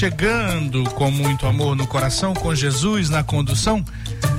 [0.00, 3.84] Chegando com muito amor no coração, com Jesus na condução,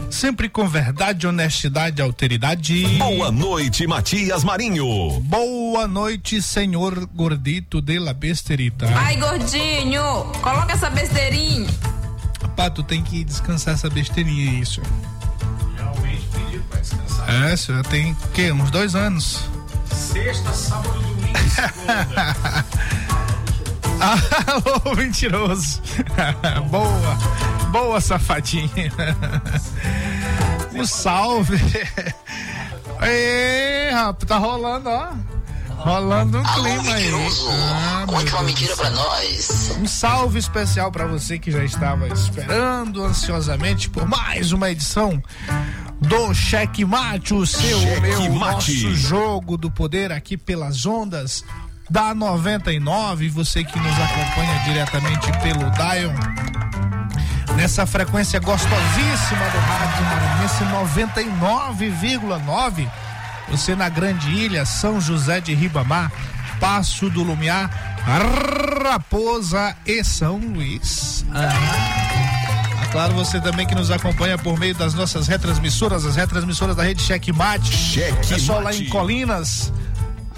[0.10, 2.84] sempre com verdade, honestidade, alteridade.
[2.98, 5.20] Boa noite, Matias Marinho.
[5.20, 8.88] Boa noite, senhor gordito de la besterita.
[8.96, 10.02] Ai, gordinho,
[10.42, 11.70] coloca essa besteirinha.
[12.56, 14.90] Pá, tu tem que descansar essa besteirinha aí, senhor.
[15.78, 17.30] Realmente pedido pra descansar.
[17.30, 18.52] É, senhor, tem o quê?
[18.52, 19.42] Uns dois anos.
[19.92, 23.11] Sexta, sábado, domingo, segunda.
[24.48, 25.82] Alô, mentiroso.
[26.70, 27.16] boa,
[27.72, 28.70] boa, safadinha.
[30.74, 31.58] Um salve.
[33.04, 35.10] Ê, rapaz, tá rolando, ó.
[35.76, 37.04] Rolando um Alô, clima aí.
[37.12, 37.50] mentiroso.
[37.52, 39.76] Ah, meu Conte uma mentira pra nós.
[39.82, 45.22] Um salve especial pra você que já estava esperando ansiosamente por mais uma edição
[46.00, 48.84] do Cheque Mate, o seu, Cheque meu, Mate.
[48.86, 51.44] nosso jogo do poder aqui pelas ondas
[51.92, 53.28] da 99.
[53.30, 56.14] Você que nos acompanha diretamente pelo Dion.
[57.58, 60.64] Nessa frequência gostosíssima do Rádio Maranhense
[61.20, 62.90] 99,9.
[63.50, 66.10] Você na Grande Ilha, São José de Ribamar,
[66.62, 67.70] Passo do Lumiar,
[68.86, 71.26] Raposa e São Luís.
[71.34, 76.84] Ah, claro, você também que nos acompanha por meio das nossas retransmissoras, as retransmissoras da
[76.84, 77.76] rede Checkmate.
[77.76, 79.74] Cheque Pessoal lá em Colinas,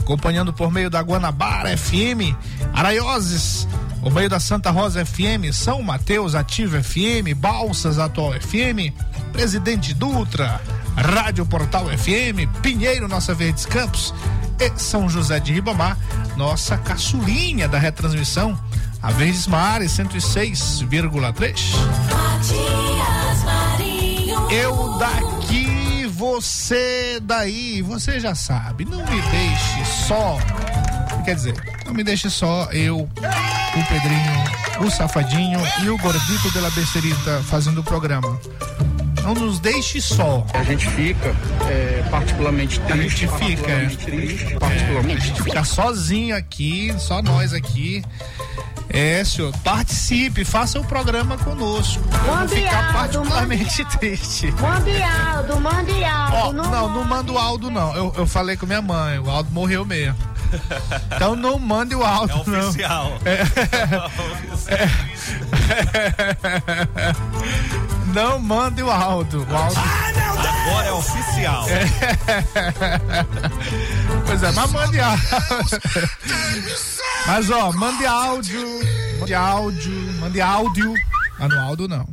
[0.04, 2.36] acompanhando por meio da Guanabara FM,
[2.74, 3.66] Araioses,
[4.02, 8.94] por meio da Santa Rosa FM, São Mateus Ativa FM, Balsas Atual FM,
[9.32, 10.62] Presidente Dutra,
[10.96, 14.14] Rádio Portal FM, Pinheiro Nossa Verdes Campos
[14.60, 15.98] e São José de Ribamar,
[16.36, 18.60] nossa caçulinha da retransmissão,
[19.02, 21.76] a Verdes Mares 106,3.
[22.12, 24.52] Matias Marinho.
[24.52, 25.63] Eu daqui,
[26.24, 28.86] você daí, você já sabe.
[28.86, 30.40] Não me deixe só.
[31.26, 31.54] Quer dizer,
[31.86, 33.10] não me deixe só eu, o
[33.90, 38.40] Pedrinho, o Safadinho e o Gordito de la Besterita fazendo o programa.
[39.22, 40.48] Não nos deixe só.
[40.54, 41.36] A gente fica
[41.70, 43.28] é, particularmente triste.
[43.28, 43.90] gente fica, é.
[43.90, 44.56] particularmente triste.
[44.56, 48.02] A Particularmente gente ficar sozinho aqui, só nós aqui.
[48.94, 52.00] É, senhor, participe, faça o programa conosco.
[52.26, 54.52] Vou Mande ficar áudio, particularmente triste.
[54.62, 56.36] Mande Aldo, mande Aldo.
[56.36, 57.96] Ó, não, não manda o Aldo, não.
[57.96, 60.16] Eu, eu falei com minha mãe, o Aldo morreu mesmo.
[61.16, 62.60] Então não mande o Aldo, É não.
[62.70, 63.12] oficial.
[68.14, 69.40] Não mande o Aldo.
[69.50, 69.80] O Aldo.
[69.80, 71.66] Agora é oficial.
[74.34, 75.22] Pois é, mas mande áudio.
[77.28, 78.68] Mas ó, mande áudio.
[79.20, 80.14] Mande áudio.
[80.20, 80.94] Mande áudio.
[81.38, 82.08] Mas no áudio não.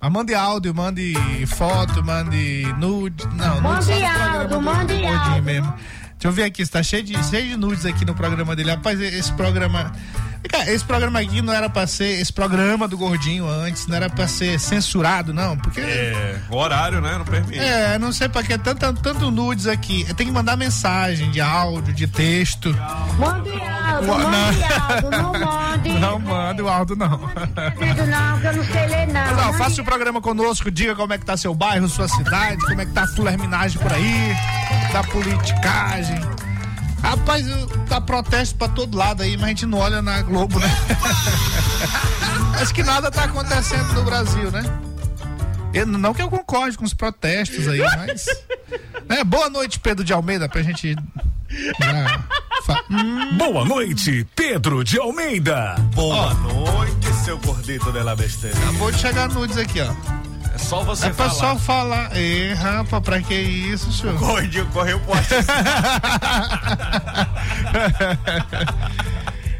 [0.00, 1.14] Mas mande áudio, mande
[1.46, 3.24] foto, mande nude.
[3.36, 5.42] Não, nude Mande no áudio, mande áudio.
[5.44, 5.72] mesmo.
[5.72, 8.72] Deixa eu ver aqui, está cheio de, cheio de nudes aqui no programa dele.
[8.72, 9.92] Rapaz, esse programa.
[10.48, 12.20] Cara, esse programa aqui não era pra ser.
[12.20, 15.56] Esse programa do Gordinho antes não era pra ser censurado, não.
[15.56, 15.80] Porque.
[15.80, 17.16] É, o horário, né?
[17.18, 17.58] Não permite.
[17.58, 20.04] É, não sei pra que tanto, tanto nudes aqui.
[20.14, 22.74] Tem que mandar mensagem de áudio, de texto.
[23.18, 24.18] Mande Aldo, Não.
[24.18, 25.88] mande Aldo, não mande.
[25.98, 27.08] Não manda o áudio, não.
[27.10, 29.20] Não, que eu não sei ler, não.
[29.20, 32.08] Mas, ó, Mande faça o programa conosco, diga como é que tá seu bairro, sua
[32.08, 34.34] cidade, como é que tá a fulerminagem por aí,
[34.92, 36.20] da politicagem.
[37.02, 37.44] Rapaz,
[37.88, 40.68] tá protesto pra todo lado aí, mas a gente não olha na Globo, né?
[42.60, 44.62] Acho que nada tá acontecendo no Brasil, né?
[45.72, 48.26] Eu- não que eu concorde com os protestos aí, mas.
[49.08, 49.24] né?
[49.24, 50.94] Boa noite, Pedro de Almeida, pra gente.
[51.80, 52.18] né,
[52.66, 52.84] fa-
[53.38, 55.76] Boa noite, Pedro de Almeida.
[55.94, 58.56] Boa noite, seu gordito de la besteira.
[58.58, 60.19] Acabou de chegar nudes aqui, ó.
[60.60, 61.40] É só você É pra falar.
[61.54, 62.16] só falar.
[62.16, 64.16] Ê, rapaz, pra que isso, senhor?
[64.18, 65.14] Gordinho correu pro.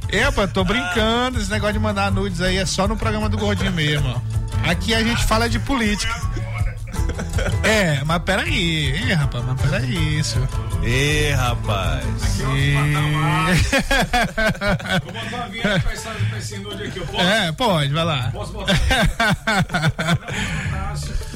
[0.08, 1.40] É, rapaz, tô brincando.
[1.40, 4.22] Esse negócio de mandar nudes aí é só no programa do Gordinho mesmo.
[4.68, 6.14] Aqui a gente fala de política.
[7.62, 8.92] É, mas peraí.
[9.10, 10.48] Ê, rapaz, mas peraí, senhor.
[10.82, 12.04] Ê, rapaz.
[12.56, 12.74] E...
[15.04, 15.92] Vou botar uma vinheta pra
[16.38, 16.98] esse, pra nude aqui.
[16.98, 18.30] Eu posso, É, pode, vai lá.
[18.32, 18.74] posso botar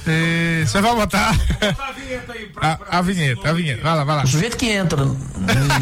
[0.04, 1.30] Você vai botar
[1.78, 3.82] a vinheta aí pra, a, a vinheta, a vinheta.
[3.82, 4.24] Vai lá, vai lá.
[4.24, 5.04] O sujeito que entra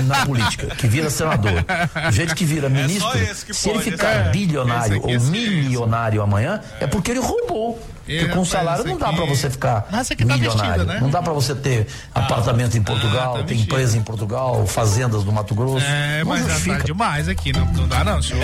[0.07, 3.79] na política, que vira senador, o sujeito que vira ministro, só esse que se ele
[3.79, 4.31] pode, ficar é.
[4.31, 7.81] bilionário Esse aqui, ou milionário amanhã, é porque ele roubou.
[8.05, 10.71] Porque É, com rapaz, salário não dá pra você ficar Mas esse aqui tá milionário.
[10.73, 10.99] vestido, né?
[11.01, 15.31] Não dá pra você ter apartamento em Portugal, tá ter empresa em Portugal, fazendas no
[15.33, 15.85] Mato Grosso.
[15.87, 18.43] É, mas já tá demais aqui, não, não dá não, senhor.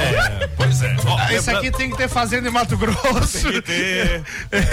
[0.57, 0.97] Pois é.
[1.33, 3.43] Esse aqui tem que ter fazenda em Mato Grosso.
[3.51, 4.25] Tem que ter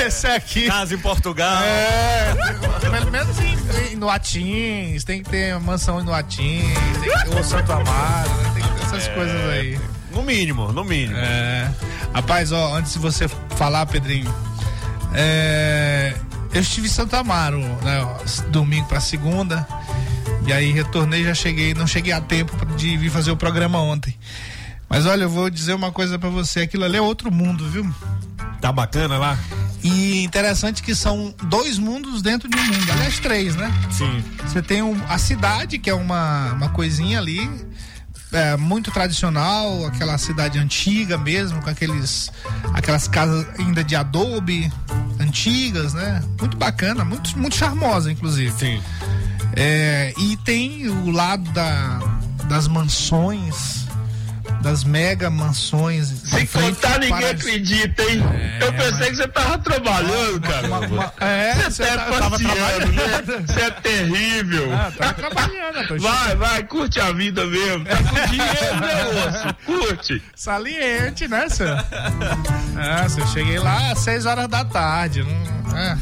[0.05, 0.67] Esse aqui.
[0.67, 1.61] casa em Portugal.
[1.63, 2.33] É,
[2.79, 3.57] pelo menos em,
[3.91, 6.63] em, no Atins, tem que ter mansão no Atins,
[7.01, 8.51] tem que ter o Santo Amaro, né?
[8.53, 9.79] tem que ter essas coisas aí.
[10.11, 11.17] No mínimo, no mínimo.
[11.17, 11.69] É.
[12.13, 13.27] Rapaz, ó, antes de você
[13.57, 14.33] falar, Pedrinho,
[15.15, 16.13] é,
[16.53, 18.05] eu estive em Santo Amaro, né,
[18.49, 19.67] domingo pra segunda,
[20.45, 24.15] e aí retornei, já cheguei, não cheguei a tempo de vir fazer o programa ontem.
[24.89, 27.89] Mas olha, eu vou dizer uma coisa pra você, aquilo ali é outro mundo, viu?
[28.61, 29.37] Tá bacana lá?
[29.83, 33.71] E interessante que são dois mundos dentro de um mundo, aliás, três, né?
[33.91, 34.23] Sim.
[34.45, 37.49] Você tem um- a cidade, que é uma, uma coisinha ali,
[38.35, 42.29] é, muito tradicional, aquela cidade antiga mesmo, com aqueles
[42.73, 44.71] aquelas casas ainda de adobe,
[45.19, 46.21] antigas, né?
[46.39, 48.51] Muito bacana, muito, muito charmosa, inclusive.
[48.59, 48.81] Sim.
[49.55, 51.99] É, e tem o lado da,
[52.49, 53.84] das mansões,
[54.65, 56.11] das mega mansões.
[56.27, 58.19] Frente contar, ninguém acredita, hein?
[58.59, 60.67] eu pensei que você tava trabalhando, cara.
[60.67, 62.45] Uma- uma- é, você você tá tá- tava né?
[62.51, 63.47] trabalhando.
[63.47, 64.73] Você é terrível.
[64.73, 67.85] Ah, tá trabalhando, eu tô Vai, vai, curte a vida mesmo.
[67.85, 69.55] Tá com dinheiro, né, moço?
[69.67, 70.23] Curte.
[70.35, 71.85] Saliente, né, senhor?
[72.75, 75.21] Ah, senhor, cheguei lá às 6 horas da tarde.
[75.23, 75.95] Não, é.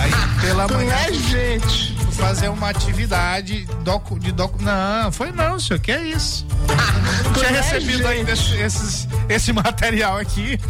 [0.00, 1.96] Aí pela manhã É, gente.
[2.12, 4.62] Fazer uma atividade docu, de docu.
[4.62, 5.80] Não, foi não, senhor.
[5.80, 6.46] Que é isso?
[7.24, 10.58] Não tinha recebido ainda esse, esses- esse material aqui.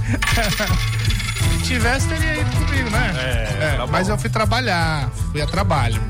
[1.62, 3.12] Se tivesse, teria ido comigo, né?
[3.60, 3.92] É, tá bom.
[3.92, 6.00] mas eu fui trabalhar, fui a trabalho.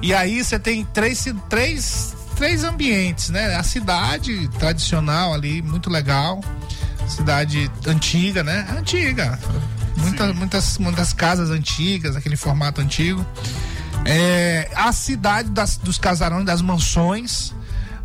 [0.00, 3.54] E aí você tem três, três, três ambientes, né?
[3.56, 6.40] A cidade tradicional ali, muito legal.
[7.08, 8.66] Cidade antiga, né?
[8.78, 9.38] Antiga.
[9.96, 13.24] Muitas, muitas, muitas casas antigas, aquele formato antigo.
[14.04, 17.54] É, a cidade das- dos casarões, das mansões.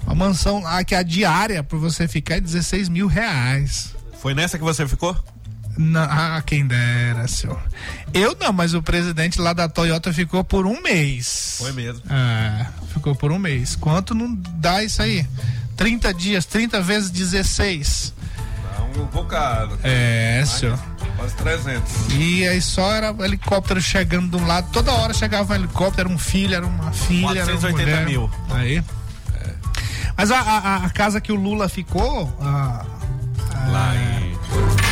[0.05, 3.93] Uma mansão lá que a diária pra você ficar é 16 mil reais.
[4.21, 5.15] Foi nessa que você ficou?
[5.77, 7.61] Não, ah, quem dera, senhor.
[8.13, 11.55] Eu não, mas o presidente lá da Toyota ficou por um mês.
[11.59, 12.01] Foi mesmo.
[12.09, 13.75] É, ficou por um mês.
[13.75, 15.27] Quanto não dá isso aí?
[15.75, 18.13] 30 dias, 30 vezes 16.
[18.95, 19.77] Um bocado.
[19.83, 20.77] É, senhor.
[21.17, 22.13] Quase 300.
[22.13, 26.15] E aí só era helicóptero chegando de um lado, toda hora chegava um helicóptero, era
[26.15, 28.05] um filho, era uma filha, era uma 480 mulher.
[28.05, 28.29] mil.
[28.51, 28.83] Aí.
[30.15, 32.85] Mas a, a- a casa que o Lula ficou, a-
[33.69, 34.33] Lá em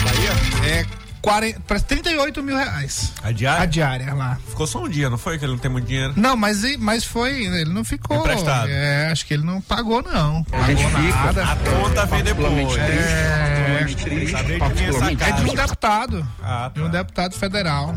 [0.04, 0.32] Bahia?
[0.70, 0.86] é
[1.26, 3.12] 40, para 38 mil reais.
[3.24, 3.64] A diária?
[3.64, 4.38] A diária lá.
[4.48, 5.38] Ficou só um dia, não foi?
[5.38, 6.14] Que ele não tem muito dinheiro.
[6.16, 8.18] Não, mas, mas foi, ele não ficou.
[8.18, 8.70] Emprestado.
[8.70, 10.46] É, acho que ele não pagou, não.
[10.54, 11.44] A gente Pagou fica- nada.
[11.44, 12.78] A conta vem depois.
[12.78, 13.86] É,
[14.32, 16.28] Sabia que vinha essa é de um deputado.
[16.44, 16.92] Ah, De um tá.
[16.92, 17.96] deputado federal.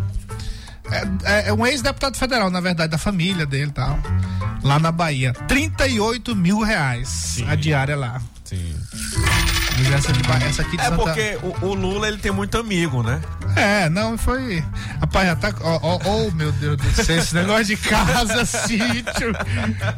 [0.91, 3.99] É, é- é um ex-deputado federal, na verdade, da família dele e tal.
[4.63, 5.33] Lá na Bahia.
[5.47, 8.21] 38 mil reais a diária lá.
[8.45, 8.75] Sim.
[9.79, 10.97] Mas essa, de essa aqui de É Santa...
[11.03, 13.21] porque o, o Lula ele tem muito amigo, né?
[13.57, 14.63] É, não, foi.
[15.01, 15.55] Rapaz, já tá.
[15.63, 19.33] Ó, ó, ó, meu Deus do céu, esse negócio de casa, sítio.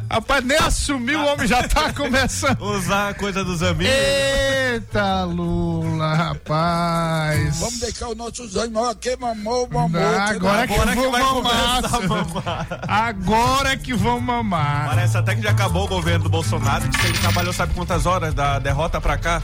[0.09, 2.61] Rapaz, nem assumiu, o homem já tá começando.
[2.61, 3.93] Usar a coisa dos amigos.
[3.93, 7.59] Eita, Lula, rapaz.
[7.59, 10.01] Vamos deixar o nosso zanho aqui, mamou, mamou.
[10.01, 11.81] Ah, agora, Agora que, que vão vai mamar.
[11.81, 12.43] começar a senhor.
[12.87, 14.87] Agora que vão mamar.
[14.89, 16.87] Parece até que já acabou o governo do Bolsonaro.
[16.89, 19.41] Que ele trabalhou, sabe quantas horas da derrota pra cá?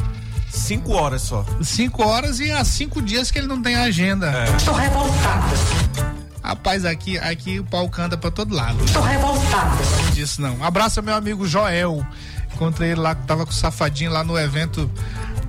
[0.50, 1.46] Cinco horas só.
[1.62, 4.28] Cinco horas e há cinco dias que ele não tem agenda.
[4.32, 4.56] É.
[4.56, 5.48] Estou revoltada.
[6.44, 8.78] Rapaz, aqui, aqui o pau canta pra todo lado.
[8.94, 9.76] Tô revoltada.
[10.04, 10.64] Não disso não.
[10.64, 12.06] Abraço ao meu amigo Joel.
[12.54, 14.90] Encontrei ele lá que tava com o safadinho lá no evento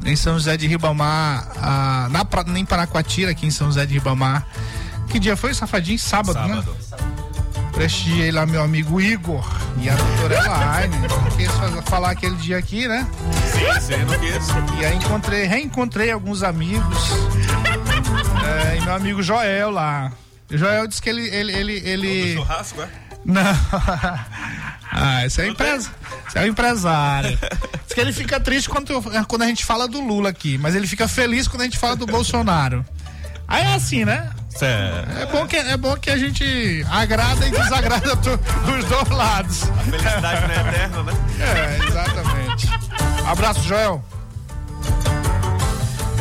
[0.05, 3.95] em São José de Ribamar, ah, na, pra- em Paraquatira, aqui em São José de
[3.95, 4.47] Ribamar.
[5.09, 5.99] Que dia foi, safadinho?
[5.99, 6.63] Sábado, né?
[7.79, 9.49] Prestigiei lá meu amigo Igor
[9.81, 10.99] e a doutora Elaine.
[10.99, 13.07] Não quis falar aquele dia aqui, né?
[13.53, 14.81] Sim, sim, não quis.
[14.81, 16.99] E aí encontrei, reencontrei alguns amigos.
[18.45, 20.11] É, e meu amigo Joel lá.
[20.51, 21.29] O Joel disse que ele.
[21.29, 22.35] ele, ele, ele...
[22.35, 22.89] Churrasco, é?
[23.25, 23.43] Não.
[24.91, 25.91] Ah, esse é, empresa...
[26.35, 27.39] é o empresário.
[27.85, 30.75] Diz que ele fica triste quando, eu- quando a gente fala do Lula aqui, mas
[30.75, 32.83] ele fica feliz quando a gente fala do Bolsonaro.
[33.47, 34.31] Aí é assim, né?
[34.67, 39.63] É bom que, é bom que a gente agrada e desagrada dos dois lados.
[39.65, 41.13] A felicidade não é eterna, né?
[41.41, 42.69] É, exatamente.
[43.27, 44.03] Abraço, Joel.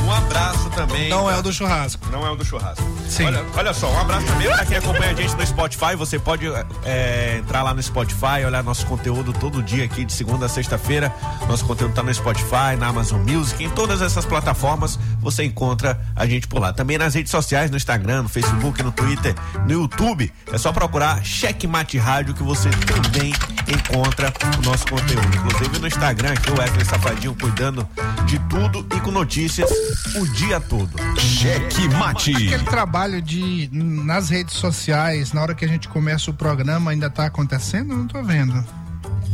[0.07, 1.09] Um abraço também.
[1.09, 2.09] Não é o do churrasco.
[2.09, 2.81] Não é o do churrasco.
[3.09, 3.25] Sim.
[3.25, 5.95] Olha, olha só, um abraço também pra quem acompanha a gente no Spotify.
[5.97, 6.47] Você pode
[6.85, 11.13] é, entrar lá no Spotify, olhar nosso conteúdo todo dia aqui, de segunda a sexta-feira.
[11.49, 14.97] Nosso conteúdo tá no Spotify, na Amazon Music, em todas essas plataformas
[15.29, 16.71] você encontra a gente por lá.
[16.71, 20.31] Também nas redes sociais, no Instagram, no Facebook, no Twitter, no YouTube.
[20.51, 23.33] É só procurar Checkmate Rádio que você também
[23.67, 25.27] encontra o nosso conteúdo.
[25.35, 27.85] Inclusive no Instagram aqui, o Wesley Safadinho cuidando
[28.25, 29.69] de tudo e com notícias
[30.15, 30.91] o dia todo.
[31.19, 32.31] Cheque Mate.
[32.31, 37.09] Aquele trabalho de nas redes sociais, na hora que a gente começa o programa, ainda
[37.09, 37.91] tá acontecendo?
[37.91, 38.53] Eu Não tô vendo.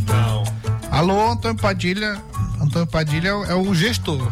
[0.08, 0.44] Não.
[0.90, 2.20] Alô, Antônio Padilha.
[2.60, 4.32] Antônio Padilha é o, é o gestor.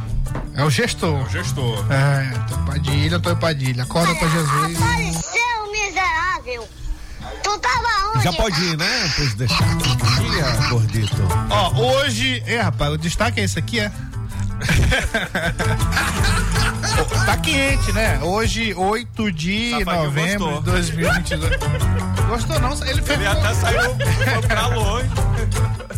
[0.56, 1.28] É o gestor.
[1.30, 1.86] Gestor.
[1.92, 3.84] É, Antônio Padilha, Antônio Padilha.
[3.84, 4.78] Acorda pra Jesus.
[4.82, 6.70] Apareceu, miserável.
[7.44, 8.24] Tu tava onde?
[8.24, 9.12] Já pode ir, né?
[9.16, 9.78] Pois deixar.
[9.78, 11.28] Dia, gordito.
[11.50, 12.44] Ó, hoje.
[12.46, 13.92] É, rapaz, o destaque é esse aqui, é?
[17.26, 18.20] Tá quente, né?
[18.22, 21.52] Hoje, 8 de Safadinho novembro de 2022.
[22.28, 22.74] Gostou não?
[22.86, 23.20] Ele fez.
[23.20, 23.96] Ele até saiu
[24.48, 25.10] pra longe.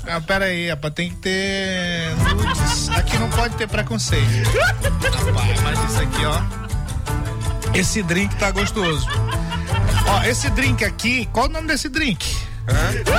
[0.06, 2.90] Ah, pera aí, rapaz, tem que ter nudes.
[2.90, 4.50] Aqui não pode ter preconceito.
[5.26, 6.42] Rapaz, mas isso aqui, ó.
[7.74, 9.08] Esse drink tá gostoso.
[10.08, 12.36] Ó, esse drink aqui, qual o nome desse drink?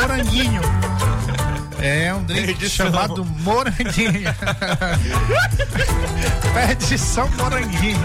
[0.00, 0.60] Moranguinho.
[1.86, 4.32] É um drink chamado Moranguinho.
[6.54, 7.98] Perdição Moranguinho.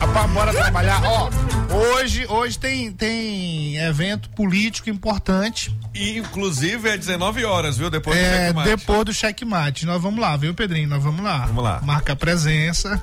[0.00, 1.02] Rapaz, bora trabalhar.
[1.04, 1.28] Ó,
[1.74, 5.76] hoje, hoje tem, tem evento político importante.
[5.94, 7.90] E, inclusive, é 19 horas, viu?
[7.90, 8.68] Depois do É, checkmate.
[8.70, 9.84] depois do checkmate.
[9.84, 10.88] Nós vamos lá, viu, Pedrinho?
[10.88, 11.44] Nós vamos lá.
[11.46, 11.80] Vamos lá.
[11.82, 13.02] Marca a presença.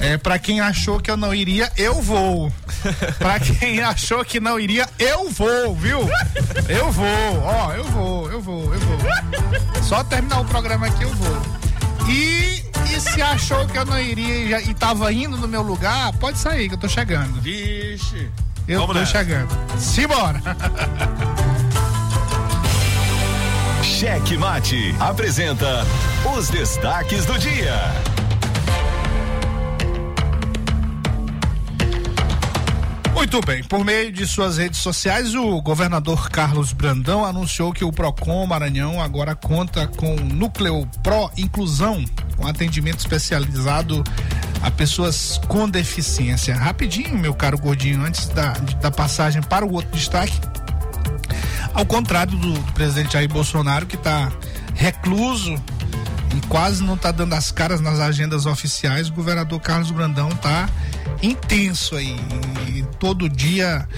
[0.00, 2.50] É, pra quem achou que eu não iria, eu vou.
[3.18, 6.00] pra quem achou que não iria, eu vou, viu?
[6.68, 8.98] Eu vou, ó, eu vou, eu vou, eu vou.
[9.82, 11.42] Só terminar o programa aqui eu vou.
[12.08, 12.64] E,
[12.94, 16.12] e se achou que eu não iria e, já- e tava indo no meu lugar,
[16.14, 17.38] pode sair que eu tô chegando.
[17.42, 18.30] Vixe.
[18.66, 19.12] Eu Vamos tô nessa.
[19.18, 19.48] chegando.
[19.78, 20.40] Simbora!
[23.82, 25.84] Cheque Mate apresenta
[26.34, 27.74] os destaques do dia.
[33.32, 37.92] Muito bem, por meio de suas redes sociais, o governador Carlos Brandão anunciou que o
[37.92, 42.04] Procon Maranhão agora conta com o Núcleo Pro Inclusão,
[42.36, 44.02] com atendimento especializado
[44.60, 46.56] a pessoas com deficiência.
[46.56, 48.50] Rapidinho, meu caro gordinho, antes da,
[48.82, 50.36] da passagem para o outro destaque,
[51.72, 54.32] ao contrário do, do presidente Jair Bolsonaro, que está
[54.74, 55.54] recluso
[56.36, 60.68] e quase não está dando as caras nas agendas oficiais, o governador Carlos Brandão está
[61.22, 62.16] intenso aí.
[62.68, 63.88] E todo dia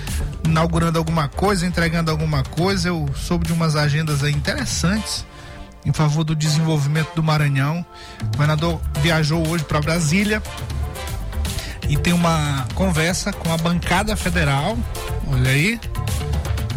[0.45, 2.89] inaugurando alguma coisa, entregando alguma coisa.
[2.89, 5.25] Eu soube de umas agendas aí interessantes
[5.85, 7.85] em favor do desenvolvimento do Maranhão.
[8.21, 10.43] O governador viajou hoje para Brasília
[11.89, 14.79] e tem uma conversa com a bancada federal.
[15.27, 15.81] Olha aí.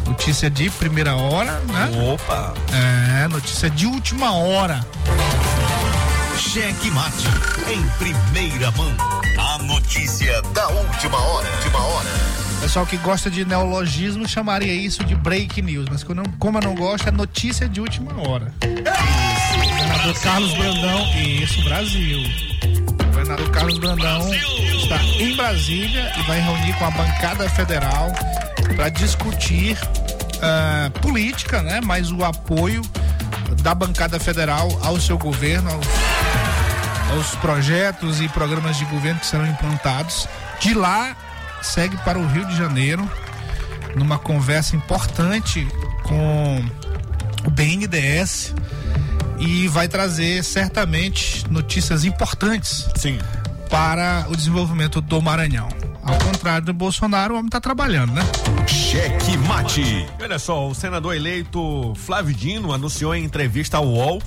[0.05, 1.89] Notícia de primeira hora, né?
[2.13, 2.53] Opa.
[2.71, 4.85] É, notícia de última hora.
[6.37, 7.27] Cheque Mate
[7.69, 8.91] em primeira mão.
[9.37, 11.49] A notícia da última hora.
[11.57, 12.09] Última hora.
[12.59, 17.07] Pessoal que gosta de neologismo chamaria isso de break news, mas como eu não, gosto,
[17.07, 18.53] é notícia de última hora.
[18.61, 22.19] Governador Carlos Brandão, isso, Brasil.
[22.87, 28.11] O governador Carlos Brandão está em Brasília e vai reunir com a bancada federal
[28.75, 29.77] para discutir
[30.41, 31.79] ah, política, né?
[31.81, 32.81] Mas o apoio
[33.61, 35.85] da bancada federal ao seu governo, aos
[37.15, 40.27] aos projetos e programas de governo que serão implantados.
[40.59, 41.15] De lá,
[41.61, 43.09] segue para o Rio de Janeiro,
[43.95, 45.65] numa conversa importante
[46.03, 46.63] com
[47.45, 48.53] o BNDES
[49.39, 53.17] e vai trazer certamente notícias importantes Sim.
[53.69, 55.69] para o desenvolvimento do Maranhão.
[56.03, 58.21] Ao contrário do Bolsonaro, o homem tá trabalhando, né?
[58.67, 60.05] Cheque mate.
[60.21, 64.21] Olha só, o senador eleito Flávio Dino anunciou em entrevista ao UOL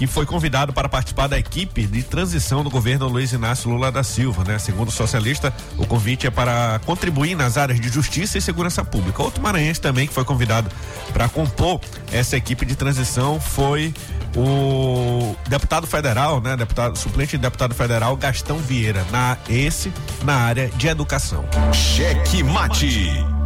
[0.00, 4.02] que foi convidado para participar da equipe de transição do governo Luiz Inácio Lula da
[4.02, 4.58] Silva, né?
[4.58, 9.22] Segundo o socialista, o convite é para contribuir nas áreas de justiça e segurança pública.
[9.22, 10.70] Outro maranhense também que foi convidado
[11.12, 13.92] para compor essa equipe de transição foi
[14.34, 16.56] o deputado federal, né?
[16.56, 19.92] Deputado suplente de deputado federal Gastão Vieira, na esse
[20.24, 21.44] na área de educação.
[21.74, 23.39] Cheque mate.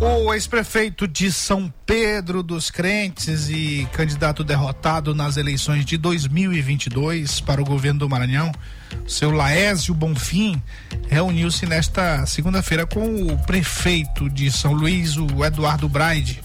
[0.00, 7.62] O ex-prefeito de São Pedro dos Crentes e candidato derrotado nas eleições de 2022 para
[7.62, 8.50] o governo do Maranhão,
[9.06, 10.60] seu Laésio Bonfim,
[11.08, 16.42] reuniu-se nesta segunda-feira com o prefeito de São Luís, o Eduardo Braide.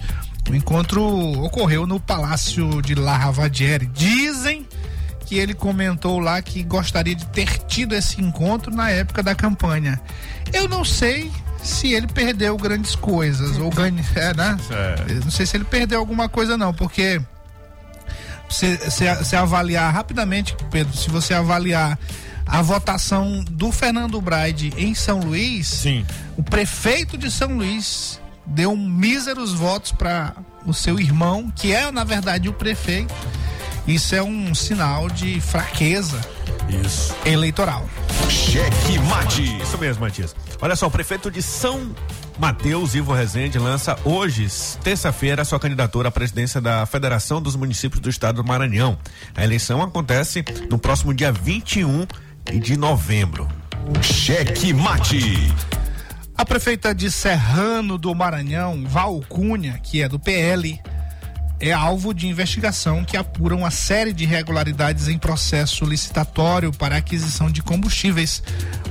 [0.50, 1.04] O encontro
[1.44, 3.88] ocorreu no Palácio de La Ravadiere.
[3.88, 4.66] Dizem
[5.26, 10.00] que ele comentou lá que gostaria de ter tido esse encontro na época da campanha.
[10.52, 11.32] Eu não sei
[11.64, 14.58] se ele perdeu grandes coisas ou ganha, é, né?
[15.08, 17.22] Eu Não sei se ele perdeu alguma coisa não, porque
[18.50, 21.98] se, se, se avaliar rapidamente, Pedro, se você avaliar
[22.46, 26.06] a votação do Fernando Braide em São Luís, Sim.
[26.36, 30.36] o prefeito de São Luís deu míseros votos para
[30.66, 33.14] o seu irmão, que é na verdade o prefeito.
[33.88, 36.20] Isso é um sinal de fraqueza
[36.70, 37.16] Isso.
[37.26, 37.88] eleitoral.
[38.30, 39.58] Cheque mate.
[39.62, 40.36] Isso mesmo, Matias.
[40.62, 41.96] Olha só, o prefeito de São
[42.38, 44.48] Mateus, Ivo Rezende, lança hoje,
[44.84, 48.98] terça-feira, sua candidatura à presidência da Federação dos Municípios do Estado do Maranhão.
[49.36, 52.06] A eleição acontece no próximo dia 21
[52.62, 53.48] de novembro.
[54.02, 55.54] Cheque mate.
[56.38, 60.80] A prefeita de Serrano do Maranhão, Val Cunha, que é do PL,
[61.60, 67.50] é alvo de investigação que apura uma série de irregularidades em processo licitatório para aquisição
[67.52, 68.42] de combustíveis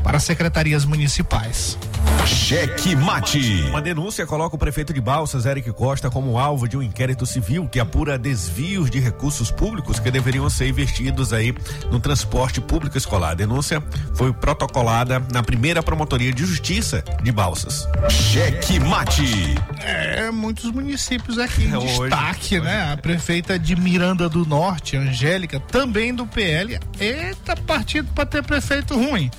[0.02, 1.78] para secretarias municipais.
[2.26, 3.62] Cheque mate.
[3.68, 7.66] Uma denúncia coloca o prefeito de Balsas, Eric Costa, como alvo de um inquérito civil
[7.68, 11.54] que apura desvios de recursos públicos que deveriam ser investidos aí
[11.90, 13.30] no transporte público escolar.
[13.30, 13.82] A denúncia
[14.14, 17.86] foi protocolada na primeira promotoria de justiça de Balsas.
[18.10, 19.54] Cheque mate.
[19.80, 22.12] É, muitos municípios aqui em É, hoje-
[22.60, 22.92] né?
[22.92, 26.78] A prefeita de Miranda do Norte, Angélica, também do PL.
[26.98, 29.30] Eita, partido para ter prefeito ruim.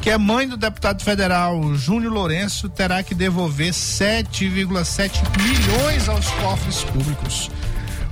[0.00, 6.84] Que é mãe do deputado federal Júnior Lourenço, terá que devolver 7,7 milhões aos cofres
[6.84, 7.50] públicos.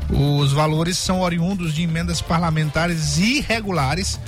[0.08, 4.18] Os valores são oriundos de emendas parlamentares irregulares,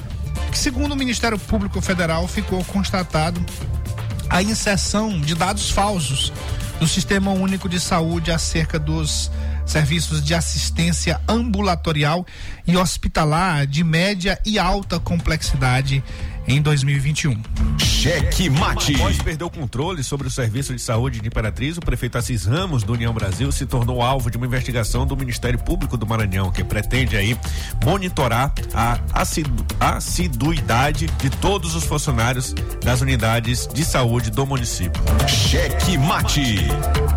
[0.51, 3.45] que, segundo o Ministério Público Federal, ficou constatado
[4.29, 6.33] a inserção de dados falsos
[6.81, 9.31] do Sistema Único de Saúde acerca dos
[9.67, 12.27] serviços de assistência ambulatorial
[12.67, 16.03] e hospitalar de média e alta complexidade
[16.47, 17.41] em 2021.
[17.79, 18.95] Cheque mate.
[18.97, 22.83] Após perder o controle sobre o serviço de saúde de Imperatriz, o prefeito Assis Ramos,
[22.83, 26.63] do União Brasil, se tornou alvo de uma investigação do Ministério Público do Maranhão, que
[26.63, 27.37] pretende aí
[27.85, 35.03] monitorar a assidu- assiduidade de todos os funcionários das unidades de saúde do município.
[35.29, 36.59] Cheque mate.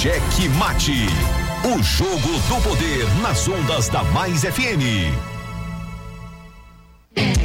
[0.00, 1.08] Cheque Mate.
[1.64, 5.10] O jogo do poder nas ondas da Mais FM.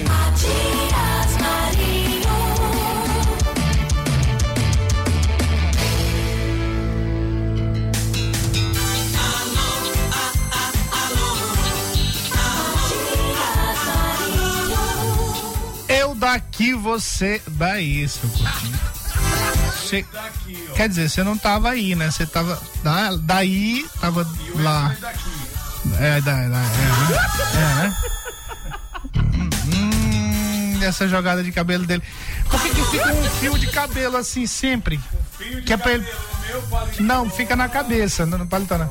[0.08, 2.30] Matias Marinho.
[15.89, 18.92] Eu daqui, você daí, seu curtinho.
[19.84, 20.06] Você-
[20.76, 22.10] quer dizer, você não tava aí, né?
[22.10, 24.96] Você tava da- daí, tava lá.
[26.00, 26.67] É, da, da, é, né?
[27.54, 27.98] É, né?
[29.76, 32.04] Hum, essa jogada de cabelo dele.
[32.50, 35.00] Por que, que fica um fio de cabelo assim sempre?
[35.65, 36.08] que é pra ele.
[37.00, 38.89] Não, fica na cabeça, não no paletó não.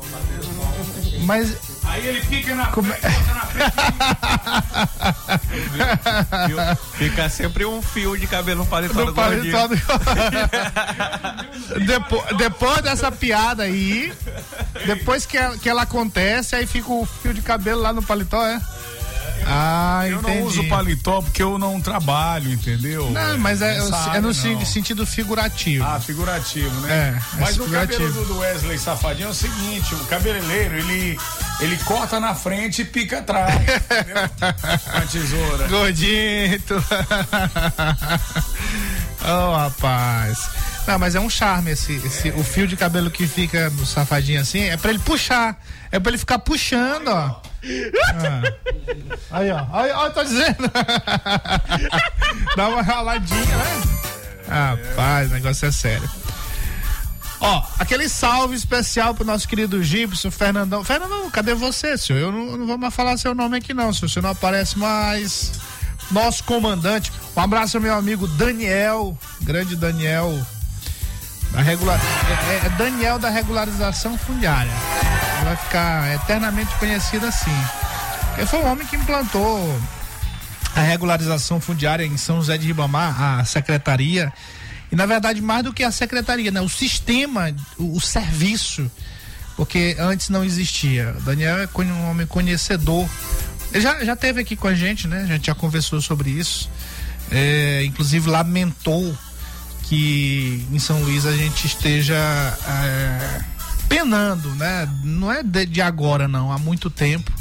[1.21, 1.55] Mas.
[1.85, 2.99] Aí ele fica na Como é-
[6.97, 9.75] Fica sempre um fio de cabelo no paletó do paletó do...
[11.85, 14.13] depois, depois dessa piada aí,
[14.85, 18.45] depois que ela, que ela acontece, aí fica o fio de cabelo lá no paletó,
[18.45, 18.59] é?
[19.47, 20.39] Ah, Eu entendi.
[20.39, 23.09] não uso paletó porque eu não trabalho, entendeu?
[23.11, 24.65] Não, mas é, Nessa é no não.
[24.65, 25.85] sentido figurativo.
[25.85, 26.93] Ah, figurativo, né?
[26.93, 31.19] É, é Mas o cabelo do Wesley Safadinho é o seguinte, o cabeleireiro, ele,
[31.59, 34.29] ele corta na frente e pica atrás, entendeu?
[34.91, 35.67] Com a tesoura.
[35.67, 36.83] Gordito.
[39.25, 40.49] oh, rapaz.
[40.87, 44.41] Não, mas é um charme esse, esse o fio de cabelo que fica no safadinho
[44.41, 45.57] assim, é pra ele puxar,
[45.91, 47.41] é pra ele ficar puxando, ó.
[48.09, 48.41] Ah.
[49.31, 49.65] Aí, ó.
[49.71, 50.57] Aí, ó, tô dizendo.
[52.55, 53.81] Dá uma raladinha, né?
[54.47, 56.09] Rapaz, o negócio é sério.
[57.39, 60.83] Ó, aquele salve especial pro nosso querido Gibson, Fernandão.
[60.83, 62.19] Fernandão, cadê você, senhor?
[62.19, 64.09] Eu não, não vou mais falar seu nome aqui, não, senhor.
[64.09, 65.51] Você não aparece mais.
[66.11, 67.11] Nosso comandante.
[67.35, 70.37] Um abraço ao meu amigo Daniel, grande Daniel.
[71.51, 71.99] Da regular...
[71.99, 74.71] é, é- é Daniel da regularização fundiária.
[75.43, 77.51] Vai ficar eternamente conhecido assim.
[78.37, 79.79] Ele foi o homem que implantou
[80.75, 84.33] a regularização fundiária em São José de Ribamar, a secretaria.
[84.91, 86.61] E na verdade, mais do que a secretaria, né?
[86.61, 88.89] O sistema, o, o serviço.
[89.55, 91.15] Porque antes não existia.
[91.17, 93.07] O Daniel é um homem conhecedor.
[93.71, 95.23] Ele já, já teve aqui com a gente, né?
[95.23, 96.69] A gente já conversou sobre isso.
[97.31, 99.15] É, inclusive lamentou
[99.83, 103.41] que em São Luís a gente esteja é,
[103.97, 104.89] penando, né?
[105.03, 107.31] Não é de, de agora, não, há muito tempo.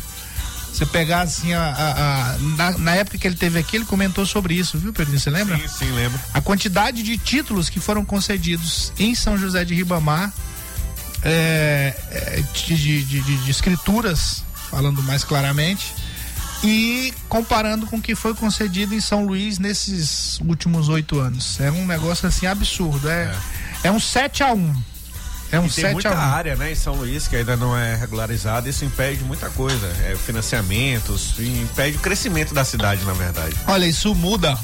[0.72, 4.24] Você pegar assim, a, a- a- na, na época que ele teve aqui, ele comentou
[4.26, 5.18] sobre isso, viu, Pedro?
[5.18, 5.56] Você lembra?
[5.58, 6.18] Sim, sim, lembro.
[6.32, 10.32] A quantidade de títulos que foram concedidos em São José de Ribamar,
[11.22, 15.92] é, é, de, de- de- de- escrituras, falando mais claramente,
[16.64, 21.60] e comparando com o que foi concedido em São Luís nesses últimos oito anos.
[21.60, 23.08] É um negócio assim absurdo.
[23.10, 23.34] É,
[23.84, 23.90] é.
[23.90, 24.74] um 7 a 1
[25.52, 27.56] É um E tem 7 muita a 1 área, né, em São Luís que ainda
[27.56, 33.12] não é regularizada, isso impede muita coisa, é, financiamentos, impede o crescimento da cidade, na
[33.12, 33.54] verdade.
[33.66, 34.58] Olha, isso muda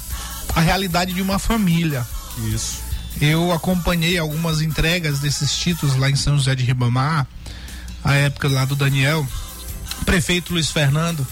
[0.54, 2.04] a realidade de uma família.
[2.52, 2.78] Isso.
[3.20, 7.26] Eu acompanhei algumas entregas desses títulos lá em São José de Ribamar,
[8.02, 9.26] a época lá do Daniel,
[10.06, 11.26] prefeito Luiz Fernando.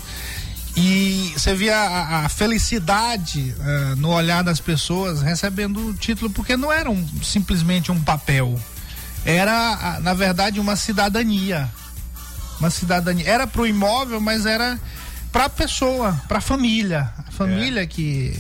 [0.77, 6.55] E você via a, a felicidade eh, no olhar das pessoas recebendo o título, porque
[6.57, 8.61] não era um- simplesmente um papel.
[9.27, 11.69] Era, na verdade, uma cidadania.
[12.61, 13.29] Uma cidadania.
[13.29, 14.79] Era pro imóvel, mas era
[15.33, 17.11] pra pessoa, pra família.
[17.27, 18.33] A família que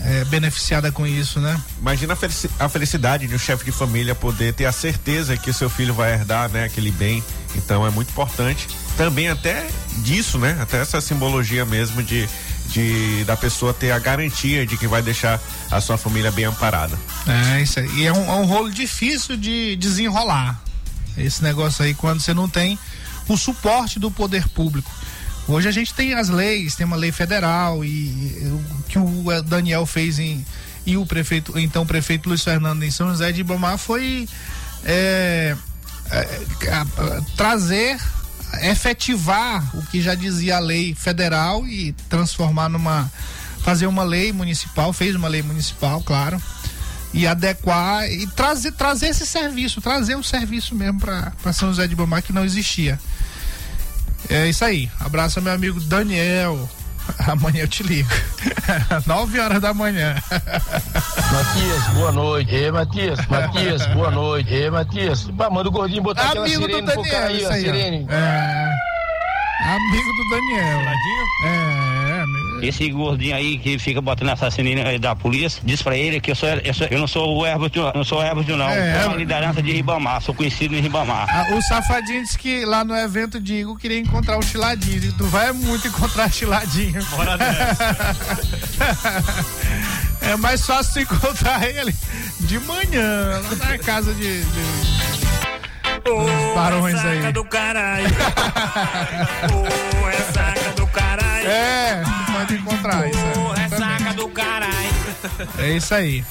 [0.00, 1.60] é beneficiada com isso, né?
[1.80, 5.54] Imagina a, a felicidade de um chefe de família poder ter a certeza que o
[5.54, 7.24] seu filho vai herdar, né, aquele bem.
[7.56, 8.68] Então é muito importante.
[8.96, 9.66] Também até
[10.04, 10.56] disso, né?
[10.60, 12.28] Até essa simbologia mesmo de,
[12.70, 16.98] de da pessoa ter a garantia de que vai deixar a sua família bem amparada.
[17.26, 17.88] É, isso aí.
[17.96, 20.60] E é um, é um rolo difícil de desenrolar.
[21.16, 22.78] Esse negócio aí, quando você não tem
[23.28, 24.90] o suporte do poder público.
[25.46, 27.90] Hoje a gente tem as leis, tem uma lei federal e,
[28.44, 30.44] o que o eh, Daniel fez em
[30.86, 34.28] e o prefeito, então o prefeito Luiz Fernando em São José de Ibamar foi
[34.84, 35.54] é,
[36.10, 36.26] é,
[37.36, 38.00] trazer,
[38.62, 43.10] efetivar o que já dizia a lei federal e transformar numa
[43.62, 46.40] fazer uma lei municipal, fez uma lei municipal, claro,
[47.12, 51.92] e adequar e trazer trazer esse serviço, trazer o serviço mesmo para São José de
[51.92, 52.98] Ibamar que não existia.
[54.28, 54.90] É isso aí.
[55.00, 56.68] Abraço meu amigo Daniel,
[57.26, 58.08] Amanhã eu te ligo.
[59.06, 60.14] 9 horas da manhã.
[60.30, 62.54] Matias, boa noite.
[62.54, 64.52] Ê, Matias, Matias, boa noite.
[64.54, 67.68] Ê, Matias, pá, manda o gordinho botar aquela Amigo do sirene pro cara Daniel, aí,
[67.68, 67.72] ó.
[67.72, 68.06] sirene.
[68.08, 68.70] É.
[69.74, 70.80] Amigo do Daniel.
[70.80, 71.99] É, amigo.
[72.62, 76.34] Esse gordinho aí que fica botando essa sirene da polícia, diz pra ele que eu
[76.34, 78.68] sou, eu, sou- eu não sou o Herbert, não sou o Herbert não.
[78.68, 79.18] É, É, uma é.
[79.18, 81.26] liderança de Ribamar, sou conhecido em Ribamar.
[81.30, 85.12] Ah, o safadinho disse que lá no evento de Igor queria encontrar o chiladinho.
[85.12, 87.04] Tu vai muito encontrar chiladinho.
[87.06, 87.36] Bora
[90.22, 91.94] É mais fácil encontrar ele
[92.40, 94.42] de manhã, lá na casa de.
[94.44, 94.62] de...
[96.04, 97.32] dos barões aí.
[97.32, 98.06] do caralho.
[99.52, 101.48] Ô, é saca do caralho.
[101.48, 102.02] É,
[102.48, 103.18] encontrar isso.
[104.08, 104.90] É do caralho.
[105.58, 106.24] É isso aí.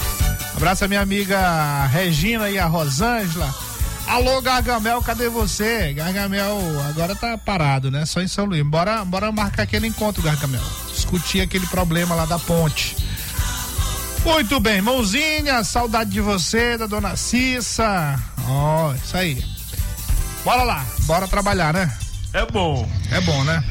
[0.55, 3.53] Abraço a minha amiga Regina e a Rosângela.
[4.07, 5.93] Alô, Gargamel, cadê você?
[5.93, 6.57] Gargamel
[6.89, 8.05] agora tá parado, né?
[8.05, 8.65] Só em São Luís.
[8.65, 10.63] Bora, bora marcar aquele encontro, Gargamel.
[10.91, 12.97] Discutir aquele problema lá da ponte.
[14.25, 18.19] Muito bem, mãozinha, saudade de você, da dona Cissa.
[18.47, 19.43] Ó, isso aí.
[20.43, 21.95] Bora lá, bora trabalhar, né?
[22.33, 22.87] É bom.
[23.11, 23.63] É bom, né?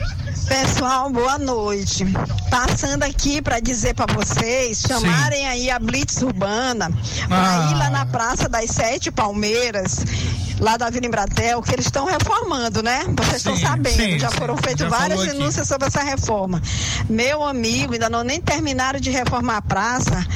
[0.48, 2.04] Pessoal, boa noite.
[2.50, 6.90] Passando aqui para dizer para vocês chamarem aí a Blitz Urbana
[7.28, 7.70] para Ah.
[7.70, 10.04] ir lá na Praça das Sete Palmeiras,
[10.58, 13.04] lá da Vila Embratel, que eles estão reformando, né?
[13.16, 14.36] Vocês estão Sim, sabendo, sim, já sim.
[14.38, 16.60] foram feitas várias denúncias sobre essa reforma.
[17.08, 20.26] Meu amigo, ainda não nem terminaram de reformar a praça.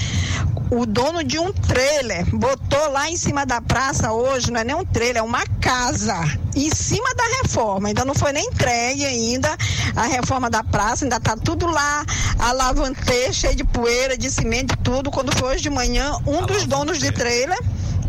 [0.70, 4.74] O dono de um trailer botou lá em cima da praça hoje, não é nem
[4.74, 6.16] um trailer, é uma casa,
[6.54, 7.88] em cima da reforma.
[7.88, 9.56] Ainda não foi nem entregue ainda
[9.94, 12.04] a reforma da praça, ainda tá tudo lá,
[12.38, 15.10] a lavante cheio de poeira, de cimento, tudo.
[15.10, 17.58] Quando foi hoje de manhã, um dos donos de trailer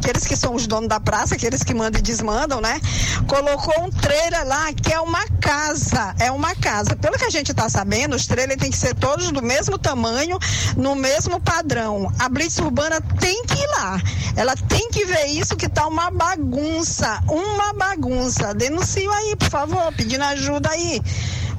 [0.04, 2.80] aqueles que são os donos da praça, aqueles que mandam e desmandam, né?
[3.28, 6.96] Colocou um trailer lá que é uma casa, é uma casa.
[6.96, 10.38] Pelo que a gente tá sabendo, os trailers têm que ser todos do mesmo tamanho,
[10.76, 12.12] no mesmo padrão.
[12.20, 14.02] A Blitz Urbana tem que ir lá.
[14.36, 18.54] Ela tem que ver isso que tá uma bagunça, uma bagunça.
[18.54, 21.02] Denuncio aí, por favor, pedindo ajuda aí.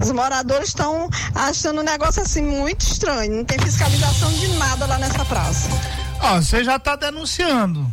[0.00, 3.36] Os moradores estão achando um negócio assim muito estranho.
[3.36, 5.68] Não tem fiscalização de nada lá nessa praça.
[6.20, 7.86] Ó, você já tá denunciando.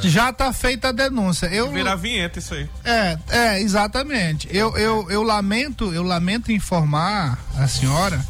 [0.00, 1.46] Cê Já tá feita a denúncia.
[1.46, 2.68] Eu Virar vinheta isso aí.
[2.84, 4.48] É, é, exatamente.
[4.50, 8.24] Eu, eu, eu lamento, eu lamento informar a senhora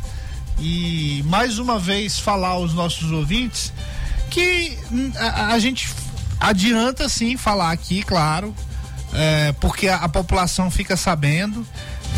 [0.59, 3.73] e mais uma vez falar aos nossos ouvintes
[4.31, 5.89] que hum, a, a gente
[6.41, 8.55] adianta sim falar aqui, claro,
[9.13, 11.67] é, porque a, a população fica sabendo.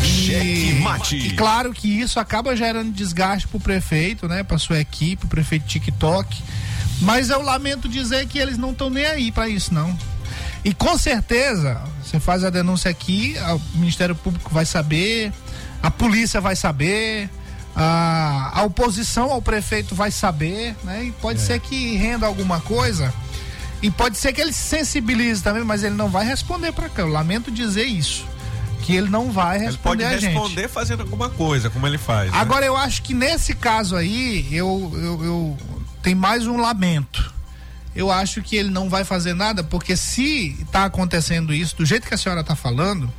[0.01, 1.17] E, mate.
[1.17, 5.65] e claro que isso acaba gerando desgaste pro prefeito, né, para sua equipe, o prefeito
[5.65, 6.41] TikTok.
[7.01, 9.97] Mas eu lamento dizer que eles não estão nem aí para isso, não.
[10.63, 13.35] E com certeza, você faz a denúncia aqui,
[13.73, 15.31] o Ministério Público vai saber,
[15.81, 17.29] a polícia vai saber,
[17.75, 21.05] a, a oposição ao prefeito vai saber, né?
[21.05, 23.13] E pode ser que renda alguma coisa.
[23.81, 27.03] E pode ser que ele se sensibilize também, mas ele não vai responder para cá.
[27.03, 28.25] Eu lamento dizer isso.
[28.81, 30.33] Que ele não vai Ele pode responder a gente.
[30.33, 32.31] responder fazendo alguma coisa, como ele faz.
[32.31, 32.37] né?
[32.37, 35.57] Agora eu acho que nesse caso aí, eu, eu, eu
[36.01, 37.33] tem mais um lamento.
[37.95, 42.07] Eu acho que ele não vai fazer nada, porque se está acontecendo isso, do jeito
[42.07, 43.11] que a senhora está falando,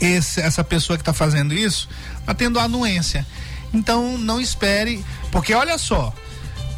[0.00, 1.88] esse, essa pessoa que está fazendo isso
[2.20, 3.26] está tendo anuência.
[3.72, 6.12] Então não espere, porque olha só,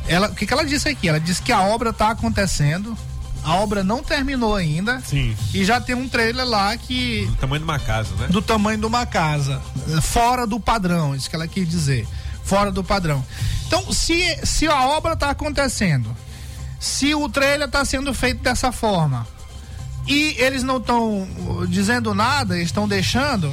[0.08, 1.08] ela, o que, que ela disse aqui?
[1.08, 2.96] Ela disse que a obra está acontecendo,
[3.44, 5.00] a obra não terminou ainda.
[5.00, 5.36] Sim.
[5.52, 8.28] E já tem um trailer lá que Do tamanho de uma casa, né?
[8.28, 9.60] do tamanho de uma casa,
[10.02, 12.06] fora do padrão, isso que ela quis dizer,
[12.46, 13.22] fora do padrão.
[13.66, 16.16] Então, se, se a obra está acontecendo,
[16.80, 19.26] se o trailer está sendo feito dessa forma
[20.06, 21.28] e eles não estão
[21.68, 23.52] dizendo nada, estão deixando,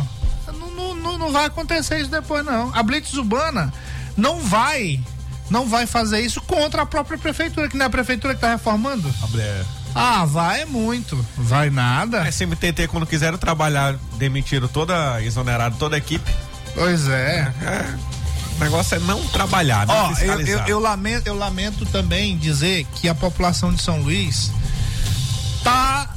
[0.77, 2.71] não, não- não, vai acontecer isso depois não.
[2.75, 3.73] A Blitz Urbana
[4.15, 4.99] não vai,
[5.49, 8.51] não vai fazer isso contra a própria prefeitura, que não é a prefeitura que está
[8.51, 9.11] reformando.
[9.95, 11.15] Ah, vai muito.
[11.37, 12.27] Vai nada.
[12.27, 16.31] É CMTT, quando quiseram trabalhar, demitiram toda, exoneraram toda a equipe.
[16.75, 17.51] Pois é.
[18.22, 18.22] O
[18.63, 23.07] negócio é não trabalhar, não Ó, eu, eu, eu lamento, eu lamento também dizer que
[23.07, 24.51] a população de São Luís
[25.63, 26.15] tá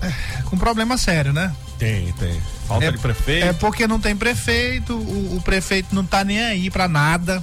[0.00, 0.12] é,
[0.44, 1.52] com problema sério, né?
[1.78, 2.40] Tem, tem.
[2.66, 3.46] Falta é, de prefeito.
[3.46, 7.42] É porque não tem prefeito, o, o prefeito não tá nem aí pra nada.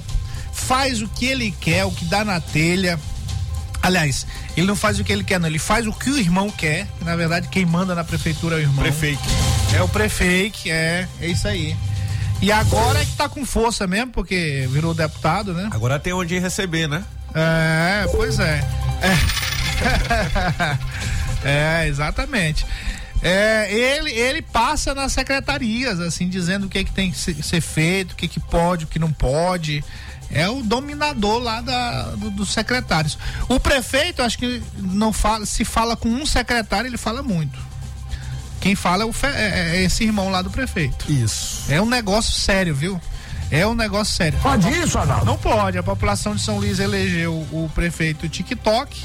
[0.52, 2.98] Faz o que ele quer, o que dá na telha.
[3.82, 5.48] Aliás, ele não faz o que ele quer, não.
[5.48, 6.86] Ele faz o que o irmão quer.
[6.98, 8.82] que, Na verdade, quem manda na prefeitura é o irmão.
[8.82, 9.22] Prefeito.
[9.74, 11.76] É o prefeito, é, é isso aí.
[12.42, 15.68] E agora é que tá com força mesmo, porque virou deputado, né?
[15.72, 17.02] Agora tem onde receber, né?
[17.34, 18.62] É, pois é.
[21.42, 22.66] É, é exatamente.
[23.22, 27.42] É, ele, ele passa nas secretarias, assim, dizendo o que, é que tem que ser,
[27.42, 29.82] ser feito, o que, é que pode, o que não pode.
[30.30, 33.16] É o dominador lá da, do- dos secretários.
[33.48, 37.58] O prefeito, acho que não fala, se fala com um secretário, ele fala muito.
[38.66, 41.10] Quem fala é, o fe- é- é esse irmão lá do prefeito.
[41.10, 41.64] Isso.
[41.72, 43.00] É um negócio sério, viu?
[43.48, 44.36] É um negócio sério.
[44.42, 45.24] Pode isso, Arnaldo?
[45.24, 45.78] Não pode.
[45.78, 49.00] A população de São Luís elegeu o prefeito TikTok,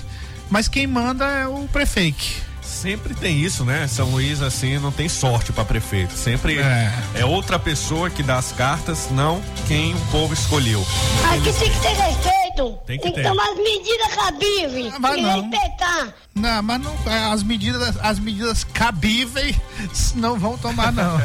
[0.50, 2.50] mas quem manda é o prefeito.
[2.64, 3.88] Sempre tem isso, né?
[3.88, 6.14] São Luís, assim, não tem sorte pra prefeito.
[6.16, 6.92] Sempre É.
[7.16, 7.26] é.
[7.26, 10.84] outra pessoa que dá as cartas, não quem o povo escolheu.
[11.32, 12.51] Aqui tem que ter respeito.
[12.86, 13.24] Tem que ter.
[13.24, 14.94] tomar as medidas cabíveis.
[15.00, 15.42] vai e não.
[15.50, 16.14] respeitar.
[16.36, 19.56] Não, mas não, é, as medidas, as medidas cabíveis
[20.16, 21.22] não vão tomar não.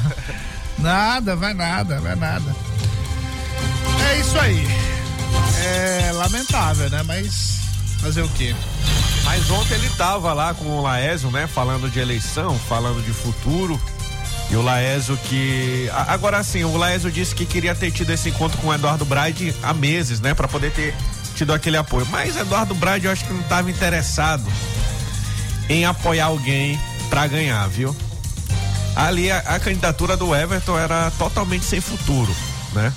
[0.79, 2.55] nada, vai nada, vai nada.
[4.11, 4.67] É isso aí.
[5.65, 7.03] É lamentável, né?
[7.03, 7.59] Mas
[8.01, 8.55] fazer o quê?
[9.25, 11.47] Mas ontem ele tava lá com o Laésio, né?
[11.47, 13.81] Falando de eleição, falando de futuro.
[14.49, 15.91] E o Laésio que.
[16.07, 19.53] Agora sim, o Laésio disse que queria ter tido esse encontro com o Eduardo Braide
[19.63, 20.35] há meses, né?
[20.35, 20.95] Pra poder ter
[21.37, 22.07] tido aquele apoio.
[22.11, 24.45] Mas Eduardo Braide eu acho que não tava interessado
[25.69, 27.95] em apoiar alguém pra ganhar, viu?
[28.95, 32.35] Ali a, a candidatura do Everton era totalmente sem futuro,
[32.73, 32.93] né?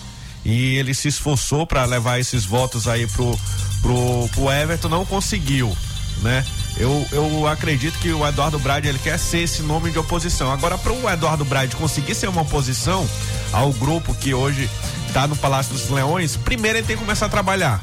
[0.45, 3.37] E ele se esforçou pra levar esses votos aí pro,
[3.81, 5.75] pro, pro Everton, não conseguiu,
[6.21, 6.45] né?
[6.77, 10.49] Eu, eu acredito que o Eduardo Brade ele quer ser esse nome de oposição.
[10.49, 13.07] Agora, para o Eduardo Brade conseguir ser uma oposição
[13.51, 14.69] ao grupo que hoje
[15.07, 17.81] está no Palácio dos Leões, primeiro ele tem que começar a trabalhar.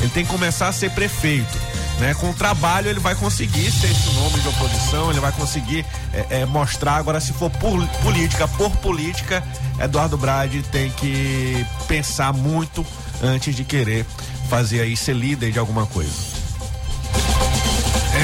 [0.00, 1.58] Ele tem que começar a ser prefeito.
[2.00, 2.12] Né?
[2.14, 6.40] Com o trabalho ele vai conseguir ser esse nome de oposição, ele vai conseguir é,
[6.40, 6.96] é, mostrar.
[6.96, 9.42] Agora, se for por política, por política,
[9.78, 12.84] Eduardo Brade tem que pensar muito
[13.22, 14.04] antes de querer
[14.48, 16.33] fazer aí ser líder de alguma coisa.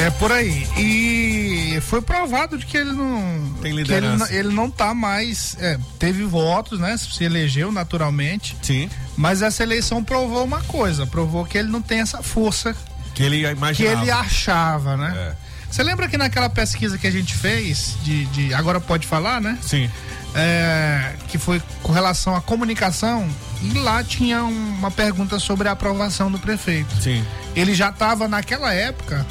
[0.07, 0.67] É por aí.
[0.77, 3.55] E foi provado de que ele não.
[3.61, 4.35] Tem que ele, não- liderança.
[4.35, 5.57] ele não tá mais.
[5.61, 6.97] é, teve votos, né?
[6.97, 8.57] Se elegeu naturalmente.
[8.63, 8.89] Sim.
[9.17, 12.75] Mas essa eleição provou uma coisa: provou que ele não tem essa força
[13.15, 14.01] Que ele que imaginava.
[14.03, 15.15] ele achava, né?
[15.17, 15.51] É.
[15.71, 19.57] Você lembra que naquela pesquisa que a gente fez, de, de- agora pode falar, né?
[19.63, 19.89] Sim.
[20.35, 23.29] É, que foi com relação à comunicação,
[23.63, 26.95] e lá tinha um- uma pergunta sobre a aprovação do prefeito.
[27.03, 27.25] Sim.
[27.55, 29.27] Ele já estava naquela época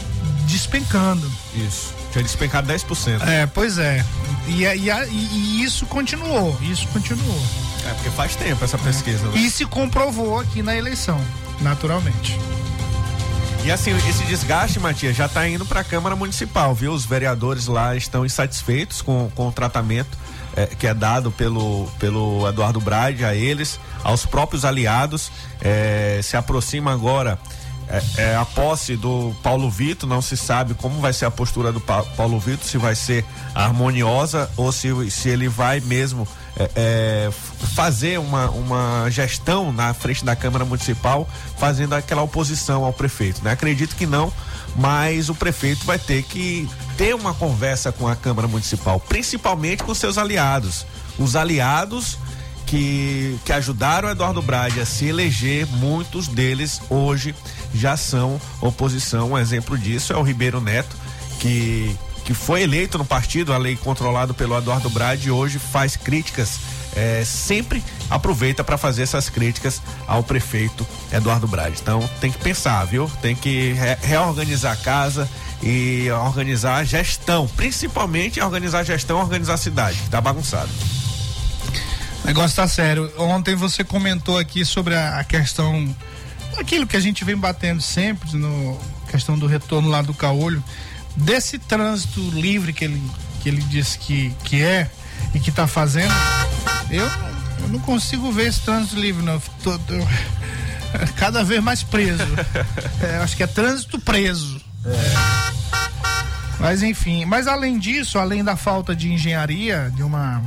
[0.50, 1.30] despencando.
[1.56, 1.94] Isso.
[2.12, 3.22] Tinha despencado 10%.
[3.28, 4.04] É, pois é.
[4.48, 7.42] E, e, e- isso continuou, isso continuou.
[7.88, 9.38] É, porque faz tempo essa pesquisa, né?
[9.40, 11.20] E se comprovou aqui na eleição,
[11.62, 12.38] naturalmente.
[13.64, 16.94] E assim, esse desgaste, Matias, já está indo para a Câmara Municipal, viu?
[16.94, 20.18] Os vereadores lá estão insatisfeitos com, com o tratamento
[20.56, 25.30] eh, que é dado pelo, pelo Eduardo Brade a eles, aos próprios aliados.
[25.62, 27.38] Eh, se aproxima agora
[27.90, 31.72] eh, eh, a posse do Paulo Vitor, não se sabe como vai ser a postura
[31.72, 33.26] do Pa- Paulo Vitor, se vai ser
[33.56, 37.32] harmoniosa ou se, se ele vai mesmo é, é,
[37.74, 43.44] fazer uma, uma gestão na frente da Câmara Municipal, fazendo aquela oposição ao prefeito.
[43.44, 43.52] Né?
[43.52, 44.32] Acredito que não,
[44.76, 49.94] mas o prefeito vai ter que ter uma conversa com a Câmara Municipal, principalmente com
[49.94, 50.86] seus aliados.
[51.18, 52.18] Os aliados
[52.66, 57.34] que, que ajudaram o Eduardo Brade a se eleger, muitos deles hoje
[57.74, 59.32] já são oposição.
[59.32, 60.96] Um exemplo disso é o Ribeiro Neto,
[61.40, 65.96] que, que foi eleito no partido, a lei controlado pelo Eduardo Brade, e hoje faz
[65.96, 66.60] críticas,
[66.96, 71.78] eh, sempre aproveita para fazer essas críticas ao prefeito Eduardo Brade.
[71.82, 73.10] Então tem que pensar, viu?
[73.22, 75.30] Tem que re- reorganizar a casa
[75.62, 80.70] e organizar a gestão, principalmente organizar a gestão, organizar a cidade, que tá bagunçado.
[82.24, 83.12] O negócio tá sério.
[83.18, 85.96] Ontem você comentou aqui sobre a, a questão,
[86.60, 90.64] aquilo que a gente vem batendo sempre, no questão do retorno lá do Caolho,
[91.16, 93.02] desse trânsito livre que ele,
[93.42, 94.90] que ele disse que, que é
[95.34, 96.14] e que tá fazendo.
[96.90, 97.06] Eu,
[97.62, 99.40] eu não consigo ver esse trânsito livre, não.
[99.64, 99.94] Tô- tô-
[101.18, 102.24] cada vez mais preso.
[103.02, 104.60] É, acho que é trânsito preso.
[104.86, 105.60] É.
[106.60, 110.42] Mas enfim, mas além disso, além da falta de engenharia, de uma,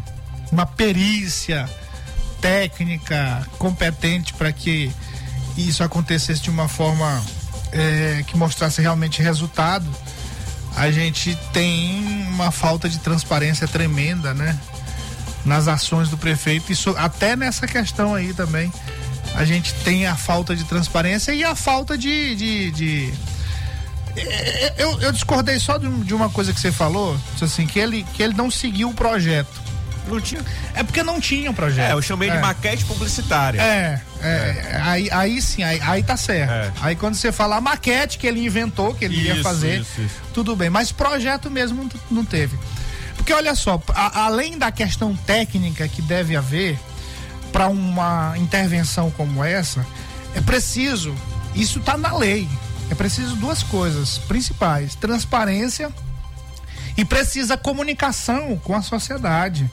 [0.50, 1.66] uma perícia
[2.40, 4.92] técnica competente para que
[5.56, 7.22] isso acontecesse de uma forma
[7.72, 9.86] é, que mostrasse realmente resultado,
[10.76, 14.58] a gente tem uma falta de transparência tremenda, né?
[15.44, 18.72] Nas ações do prefeito, isso até nessa questão aí também.
[19.34, 22.36] A gente tem a falta de transparência e a falta de.
[22.36, 23.14] de, de-
[24.16, 28.04] É, eu, eu discordei só de, um- uma coisa que você falou, assim, que ele,
[28.14, 29.60] que ele não seguiu o projeto.
[30.08, 30.40] Não tinha.
[30.74, 31.90] É porque não tinha um projeto.
[31.90, 32.40] É, eu chamei de É.
[32.40, 33.60] maquete publicitária.
[33.60, 36.50] É, é, Aí, aí sim, aí, aí tá certo.
[36.50, 36.72] É.
[36.80, 40.00] Aí quando você fala a maquete que ele inventou, que ele ia Isso, fazer, isso,
[40.00, 40.14] isso.
[40.34, 40.68] tudo bem.
[40.70, 42.58] Mas projeto mesmo não, teve.
[43.16, 46.78] porque olha só, a- além da questão técnica que deve haver
[47.52, 49.86] para uma intervenção como essa,
[50.34, 51.14] é preciso,
[51.54, 52.48] isso está na lei,
[52.90, 55.90] é preciso duas coisas principais: transparência
[56.96, 59.70] e precisa comunicação com a sociedade,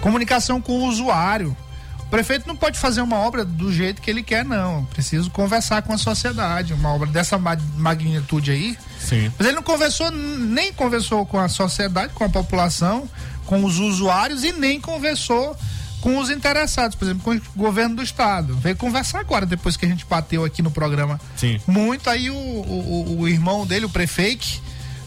[0.00, 1.56] comunicação com o usuário.
[2.00, 4.84] O prefeito não pode fazer uma obra do jeito que ele quer, não.
[4.84, 6.72] Preciso conversar com a sociedade.
[6.72, 8.78] Uma obra dessa ma- magnitude aí.
[9.00, 9.32] Sim.
[9.36, 13.08] Mas ele não conversou, nem conversou com a sociedade, com a população,
[13.46, 15.56] com os usuários e nem conversou
[16.00, 18.54] com os interessados, por exemplo, com o governo do estado.
[18.58, 21.58] Veio conversar agora, depois que a gente bateu aqui no programa Sim.
[21.66, 24.46] muito, aí o, o, o irmão dele, o prefeito,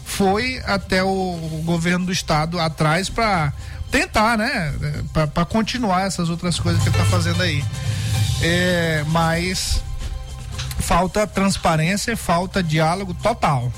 [0.04, 3.52] foi até o, o governo do estado atrás para
[3.90, 4.74] tentar, né?
[5.32, 7.64] para continuar essas outras coisas que ele tá fazendo aí.
[8.40, 9.82] É, mas
[10.80, 13.72] falta transparência, falta diálogo total.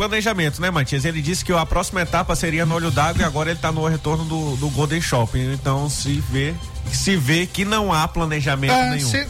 [0.00, 1.04] Planejamento, né, Matias?
[1.04, 3.86] Ele disse que a próxima etapa seria no olho d'água e agora ele está no
[3.86, 5.52] retorno do, do Golden Shopping.
[5.52, 6.54] Então se vê,
[6.90, 9.06] se vê que não há planejamento É, nenhum.
[9.06, 9.26] se,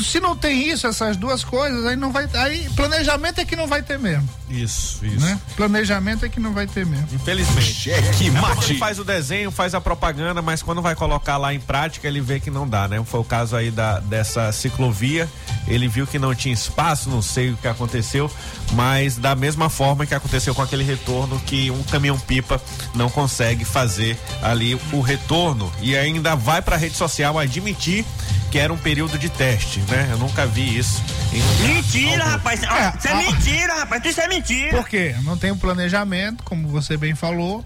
[0.00, 2.28] se- não tem isso, essas duas coisas, aí não vai.
[2.34, 4.28] Aí planejamento é que não vai ter mesmo.
[4.48, 5.18] Isso, isso.
[5.24, 5.40] Né?
[5.56, 7.08] Planejamento é que não vai ter mesmo.
[7.12, 7.72] Infelizmente.
[7.74, 8.72] Cheque É mate.
[8.72, 12.20] Ele faz o desenho, faz a propaganda, mas quando vai colocar lá em prática, ele
[12.20, 13.02] vê que não dá, né?
[13.04, 15.28] Foi o caso aí da, dessa ciclovia.
[15.66, 18.30] Ele viu que não tinha espaço, não sei o que aconteceu,
[18.72, 22.60] mas da mesma forma que aconteceu com aquele retorno, que um caminhão-pipa
[22.94, 28.04] não consegue fazer ali o retorno e ainda vai para a rede social admitir
[28.50, 30.08] que era um período de teste, né?
[30.10, 31.02] Eu nunca vi isso.
[31.32, 32.32] em- Mentira, algum.
[32.36, 32.62] rapaz.
[32.62, 32.66] É,
[32.98, 34.04] Isso é a- mentira, rapaz.
[34.04, 34.70] Isso é mentira.
[34.76, 35.14] Por quê?
[35.24, 37.64] Não tem um planejamento, como você bem falou.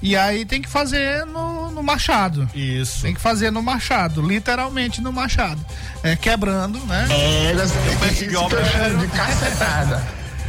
[0.00, 2.48] E aí tem que fazer no, no machado.
[2.54, 3.02] Isso.
[3.02, 5.64] Tem que fazer no machado, literalmente no machado.
[6.02, 7.06] É, quebrando, né?
[7.10, 7.54] É,
[8.00, 8.60] mestre de obra.
[8.98, 10.02] de cacetada.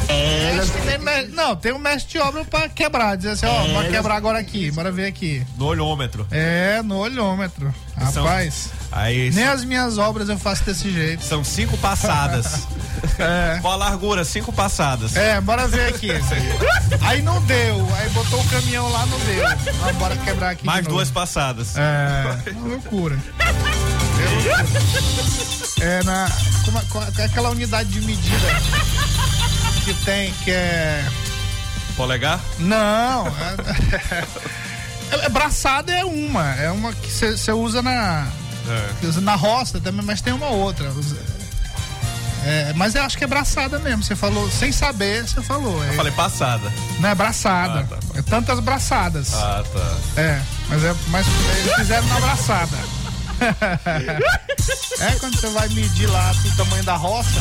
[0.08, 3.16] É, Tem me- Não, tem um mestre de obra pra quebrar.
[3.18, 5.46] Dizer assim, ó, bora quebrar agora aqui, bora ver aqui.
[5.58, 6.28] No olhômetro.
[6.32, 7.74] É, no olhômetro.
[8.12, 11.24] São- Rapaz, Aí nem as minhas obras eu faço desse jeito.
[11.24, 12.68] São cinco passadas.
[13.20, 13.60] É.
[13.62, 14.24] Qual a largura?
[14.24, 15.16] Cinco passadas.
[15.16, 16.10] É, bora ver aqui.
[17.06, 19.46] Aí não deu, aí botou o caminhão lá, não deu.
[19.46, 20.66] Ah, bora quebrar aqui.
[20.66, 21.76] Mais duas passadas.
[21.76, 23.18] É, uma loucura.
[25.80, 25.84] É.
[26.00, 26.30] É na.
[26.66, 28.48] Como, é- qual- aquela unidade de medida
[29.84, 31.05] que tem, que é.
[31.95, 32.39] Polegar?
[32.59, 33.25] Não.
[35.11, 36.55] É, é, braçada é uma.
[36.55, 38.25] É uma que você usa na.
[38.67, 39.21] É.
[39.21, 40.91] Na roça também, mas tem uma outra.
[42.45, 44.01] É, mas eu acho que é braçada mesmo.
[44.01, 45.84] Você falou, sem saber, você falou.
[45.84, 46.71] É, Eu falei passada.
[46.99, 47.81] não é braçada.
[47.81, 49.34] Ah, tá, É tantas braçadas.
[49.36, 50.21] Ah, tá.
[50.21, 51.27] É, mas é, mas
[51.59, 52.77] eles fizeram na braçada.
[55.00, 57.39] É quando você vai medir lá o tamanho da roça.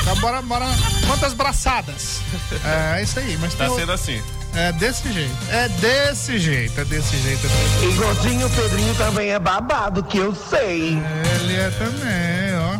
[0.00, 0.66] Então bora, bora.
[1.06, 2.20] Quantas braçadas?
[2.94, 4.22] É, é isso aí, mas Tá sendo outro- assim.
[4.54, 5.36] É desse jeito.
[5.50, 7.46] É desse jeito, é desse jeito.
[7.46, 7.94] É desse jeito.
[7.94, 10.98] Igualzinho o Pedrinho também é babado, que eu sei.
[11.40, 12.78] Ele é também, ó.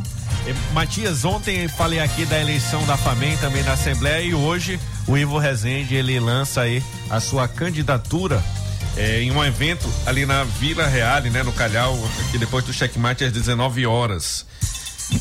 [0.48, 5.16] E, Matias, ontem falei aqui da eleição da FAMEM, também da Assembleia, e hoje o
[5.18, 8.42] Ivo Rezende, ele lança aí a sua candidatura
[8.98, 11.96] eh, em um evento ali na Vila Real, né, no Calhau,
[12.26, 14.44] aqui depois do checkmate às 19 horas.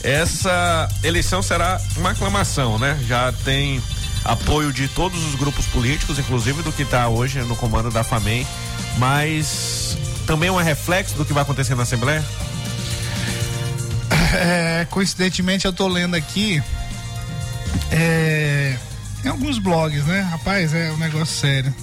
[0.03, 2.99] Essa eleição será uma aclamação, né?
[3.07, 3.81] Já tem
[4.25, 8.45] apoio de todos os grupos políticos, inclusive do que está hoje no comando da FAMEM,
[8.97, 12.23] mas também é um reflexo do que vai acontecer na Assembleia?
[14.33, 16.61] É, coincidentemente eu tô lendo aqui
[17.91, 18.75] é,
[19.23, 20.21] em alguns blogs, né?
[20.21, 21.73] Rapaz, é um negócio sério.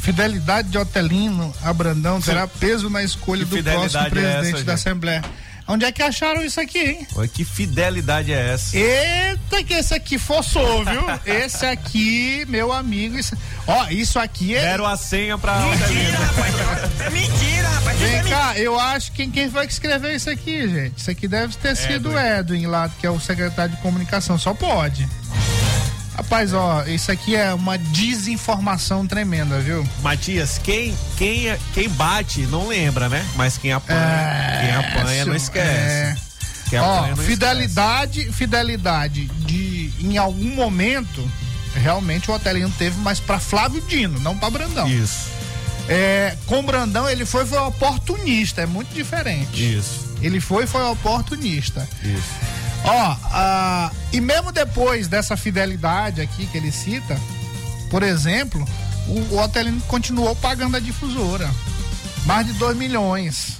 [0.00, 4.64] Fidelidade de Otelino a Brandão terá peso na escolha Que do próximo é presidente essa,
[4.64, 4.72] da?
[4.74, 5.22] Assembleia.
[5.68, 7.06] Onde é que acharam isso aqui, hein?
[7.14, 8.76] Olha que fidelidade é essa?
[8.76, 11.02] Eita, que esse aqui forçou, viu?
[11.24, 13.36] Esse aqui, meu amigo, isso,
[13.68, 14.62] ó, isso aqui é.
[14.62, 15.60] Deram a senha pra.
[15.60, 16.54] Mentira, rapaz.
[17.00, 18.02] É mentira, rapaz.
[18.02, 20.98] É Vem cá, eu acho que quem foi que escreveu isso aqui, gente?
[20.98, 24.36] Isso aqui deve ter sido o Edwin lá, que é o secretário de comunicação.
[24.36, 25.08] Só pode.
[26.20, 29.88] Rapaz, ó, isso aqui é uma desinformação tremenda, viu?
[30.02, 33.26] Matias, quem, quem, quem bate não lembra, né?
[33.36, 35.66] Mas quem apanha, É, quem apanha não esquece.
[35.66, 36.16] é.
[36.68, 41.26] Quem Ó, apanha não fidelidade, fidelidade de em algum momento
[41.74, 44.86] realmente o Otelino teve, mas pra Flávio Dino, não pra Brandão.
[44.86, 45.26] Isso.
[45.88, 49.74] É, com Brandão ele foi foi oportunista, é muito diferente.
[49.78, 50.06] Isso.
[50.20, 51.88] Ele foi foi oportunista.
[52.02, 52.59] Isso.
[52.84, 57.18] Ó, ah, e mesmo depois dessa fidelidade aqui que ele cita,
[57.90, 58.66] por exemplo,
[59.06, 61.50] o, o Otelino continuou pagando a difusora.
[62.24, 63.58] Mais de 2 milhões.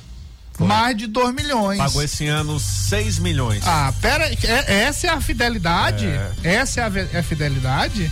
[0.59, 1.79] Mais de 2 milhões.
[1.79, 3.63] Pagou esse ano 6 milhões.
[3.67, 6.07] Ah, pera, é- essa é a fidelidade?
[6.07, 6.31] É.
[6.45, 8.11] Essa é a, é a fidelidade?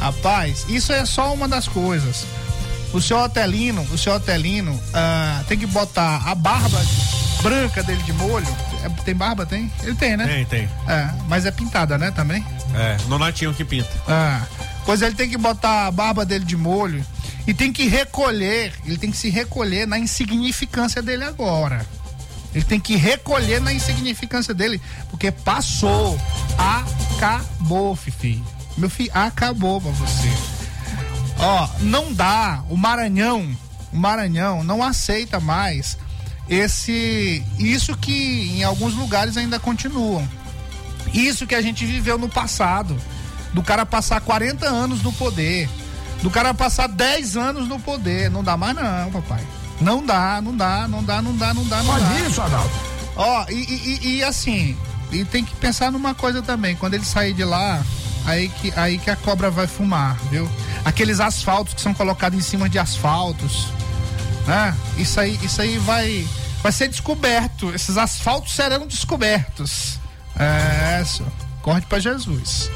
[0.00, 2.24] Rapaz, isso é só uma das coisas.
[2.92, 6.80] O seu Otelino, o seu Otelino ah, tem que botar a barba
[7.42, 8.56] branca dele de molho.
[8.82, 9.44] É, tem barba?
[9.46, 9.70] Tem?
[9.82, 10.26] Ele tem, né?
[10.26, 10.68] Tem, tem.
[10.88, 12.44] É, mas é pintada, né, também?
[12.74, 13.90] É, Nonatinho que pinta.
[14.08, 14.42] Ah,
[14.84, 17.04] pois ele tem que botar a barba dele de molho
[17.46, 21.84] e tem que recolher, ele tem que se recolher na insignificância dele agora.
[22.54, 26.18] Ele tem que recolher na insignificância dele, porque passou,
[26.58, 28.42] acabou, Fifi.
[28.76, 30.28] Meu filho, acabou pra você.
[31.38, 33.56] Ó, não dá, o Maranhão,
[33.92, 35.96] o Maranhão não aceita mais
[36.50, 40.28] esse, isso que em alguns lugares ainda continuam.
[41.14, 42.98] Isso que a gente viveu no passado,
[43.54, 45.68] do cara passar 40 anos no poder,
[46.22, 49.42] do cara passar 10 anos no poder, não dá mais não, papai.
[49.80, 52.28] Não dá, não dá, não dá, não dá, não dá, não Pode dá.
[52.28, 52.70] isso, Adalto.
[53.16, 54.76] Ó, e, e- e- e assim,
[55.12, 57.80] e tem que pensar numa coisa também, quando ele sair de lá,
[58.26, 60.48] aí que, aí que a cobra vai fumar, viu?
[60.84, 63.68] Aqueles asfaltos que são colocados em cima de asfaltos,
[64.46, 64.74] né?
[64.96, 66.26] Isso aí, isso aí vai,
[66.62, 69.98] vai ser descoberto, esses asfaltos serão descobertos.
[70.38, 71.24] É, isso.
[71.62, 72.70] corre pra Jesus.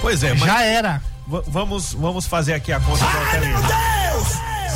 [0.00, 0.44] Pois é, mas.
[0.44, 1.02] Já era.
[1.26, 3.58] V- vamos, vamos fazer aqui a conta do Otelino.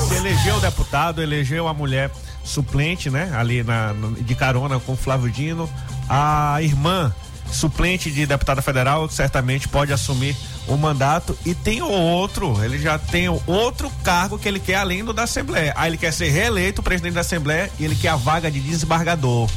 [0.09, 2.11] Se elegeu o deputado, elegeu a mulher
[2.45, 3.31] suplente, né?
[3.37, 5.69] Ali na, de carona com o Flávio Dino.
[6.09, 7.13] A irmã
[7.53, 10.37] suplente de deputada federal certamente pode assumir
[10.67, 14.77] o mandato e tem o outro, ele já tem o outro cargo que ele quer
[14.77, 15.73] além do da Assembleia.
[15.77, 19.49] Aí ele quer ser reeleito presidente da Assembleia e ele quer a vaga de desembargador.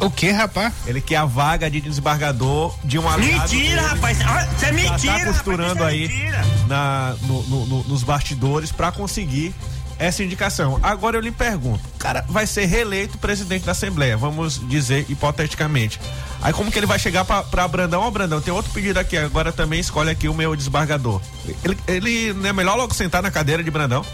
[0.00, 0.72] O que, rapaz?
[0.84, 3.88] Ele quer a vaga de desembargador de um aliado Mentira, dele.
[3.88, 4.18] rapaz.
[4.22, 5.18] Ah, Isso é Já mentira.
[5.18, 6.44] tá costurando rapaz, aí isso é mentira.
[6.66, 9.54] na, no- no- no- nos bastidores para conseguir
[10.02, 10.78] essa indicação.
[10.82, 16.00] Agora eu lhe pergunto, cara vai ser reeleito presidente da Assembleia, vamos dizer hipoteticamente.
[16.40, 18.02] Aí como que ele vai chegar para Brandão?
[18.02, 21.20] Ó, Brandão, tem outro pedido aqui, agora também escolhe aqui o meu desembargador.
[21.64, 24.04] Ele, ele não é melhor logo sentar na cadeira de Brandão?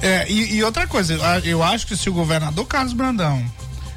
[0.00, 1.14] É, e, e outra coisa,
[1.44, 3.44] eu acho que se o governador Carlos Brandão,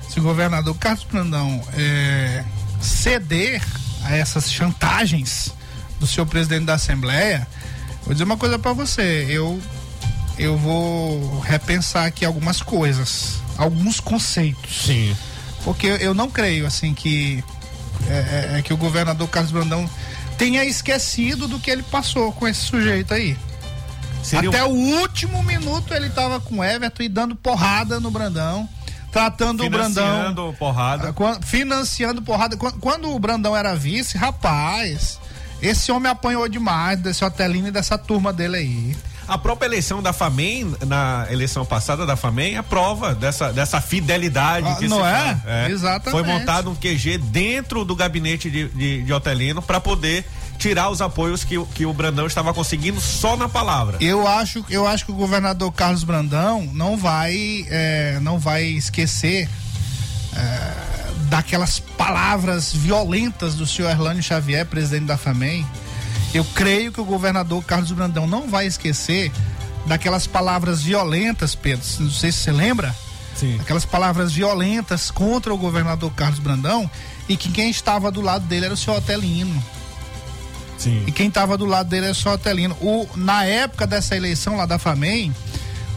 [0.09, 2.43] se o governador Carlos Brandão é,
[2.81, 3.61] ceder
[4.03, 5.53] a essas chantagens
[5.99, 7.47] do seu presidente da Assembleia,
[8.03, 9.61] vou dizer uma coisa pra você, eu
[10.43, 14.83] eu vou repensar aqui algumas coisas, alguns conceitos.
[14.85, 15.15] Sim.
[15.63, 17.43] Porque eu não creio assim que
[18.09, 18.13] é,
[18.55, 19.89] é- é que o governador Carlos Brandão
[20.37, 23.37] tenha esquecido do que ele passou com esse sujeito aí.
[24.23, 28.09] Seria um- Até o último minuto ele tava com o Everton e dando porrada no
[28.09, 28.67] Brandão,
[29.11, 31.09] tratando o Brandão, Financiando porrada.
[31.15, 32.57] ah, financiando porrada.
[32.57, 35.19] Quan- Quando, o Brandão era vice, rapaz,
[35.61, 38.97] esse homem apanhou demais desse Otelino e dessa turma dele aí.
[39.33, 44.67] A própria eleição da FAMEM, na eleição passada da FAMEM, é prova dessa, dessa fidelidade
[44.67, 45.35] Ah, que não é?
[45.41, 45.69] fala.
[45.69, 46.11] Exatamente.
[46.11, 50.25] Foi montado um QG dentro do gabinete de, de, de Otelino para poder
[50.57, 53.95] tirar os apoios que, o- que o Brandão estava conseguindo só na palavra.
[54.01, 59.47] Eu acho, eu acho que o governador Carlos Brandão não vai, é, não vai esquecer
[60.35, 60.73] é,
[61.29, 65.65] daquelas palavras violentas do senhor Erlânio Xavier, presidente da FAMEM.
[66.33, 69.31] Eu creio que o governador Carlos Brandão não vai esquecer
[69.85, 71.85] daquelas palavras violentas, Pedro.
[71.99, 72.95] Não sei se você lembra.
[73.35, 73.57] Sim.
[73.59, 76.89] Aquelas palavras violentas contra o governador Carlos Brandão
[77.27, 79.61] e que quem estava do lado dele era o senhor Otelino.
[80.77, 81.03] Sim.
[81.07, 82.75] E quem estava do lado dele era o senhor Otelino.
[82.81, 85.33] O, na época dessa eleição lá da FAMEM,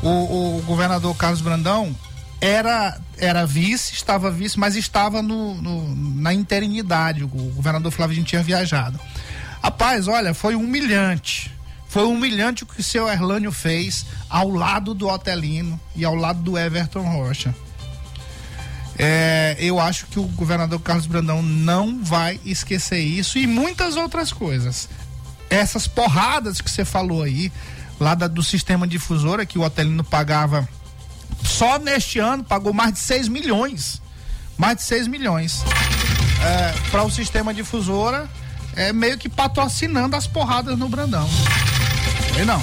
[0.03, 1.95] o, o governador Carlos Brandão
[2.41, 7.25] era, era vice, estava vice, mas estava no, no- na interinidade.
[7.25, 8.99] O governador Flávio Dino tinha viajado.
[9.65, 11.51] Rapaz, olha, foi humilhante.
[11.89, 16.43] Foi humilhante o que o seu Erlânio fez ao lado do Otelino e ao lado
[16.43, 17.55] do Everton Rocha.
[18.99, 24.35] É, eu acho que o governador Carlos Brandão não vai esquecer isso e muitas outras
[24.35, 24.87] coisas.
[25.49, 27.51] Essas porradas que você falou aí,
[27.99, 30.69] lá da- do sistema difusora, que o Otelino pagava,
[31.43, 34.03] só neste ano pagou mais de 6 milhões.
[34.59, 35.65] Mais de 6 milhões.
[36.91, 38.29] para o sistema difusora,
[38.77, 41.29] é meio que patrocinando as porradas no Brandão.
[42.35, 42.63] Foi não.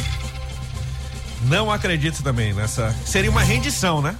[1.44, 2.96] Não acredito também nessa.
[3.06, 4.16] Seria uma rendição, né?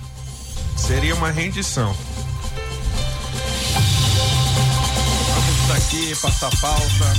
[0.76, 1.96] Seria uma rendição.
[5.36, 7.14] Vamos daqui, passar a pauta.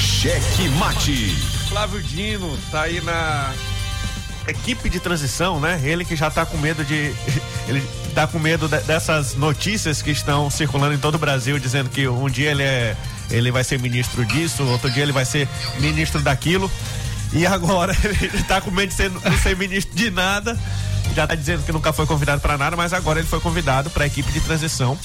[0.00, 1.36] Cheque mate.
[1.68, 3.52] Flávio Dino tá aí na
[4.48, 5.80] equipe de transição, né?
[5.84, 7.14] Ele que já tá com medo de.
[7.68, 7.82] Ele
[8.14, 12.08] tá com medo de- dessas notícias que estão circulando em todo o Brasil, dizendo que
[12.08, 12.96] um dia ele é.
[13.30, 15.48] Ele vai ser ministro disso, outro dia ele vai ser
[15.80, 16.70] ministro daquilo.
[17.32, 20.58] E agora ele tá com medo de ser, não ser ministro de nada.
[21.14, 24.04] já tá dizendo que nunca foi convidado para nada, mas agora ele foi convidado para
[24.04, 24.98] a equipe de transição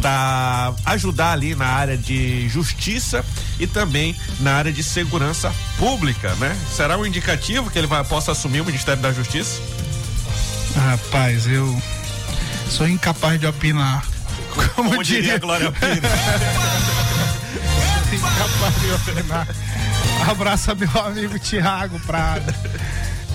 [0.00, 3.24] para ajudar ali na área de justiça
[3.58, 6.56] e também na área de segurança pública, né?
[6.72, 9.60] Será um indicativo que ele vai, possa assumir o Ministério da Justiça?
[10.76, 11.82] Rapaz, eu
[12.70, 14.06] sou incapaz de opinar.
[14.76, 15.98] Como, Como diria a Glória Pires.
[18.16, 19.46] incapaz de opinar.
[20.28, 22.52] Abraço a meu amigo Tiago Prado.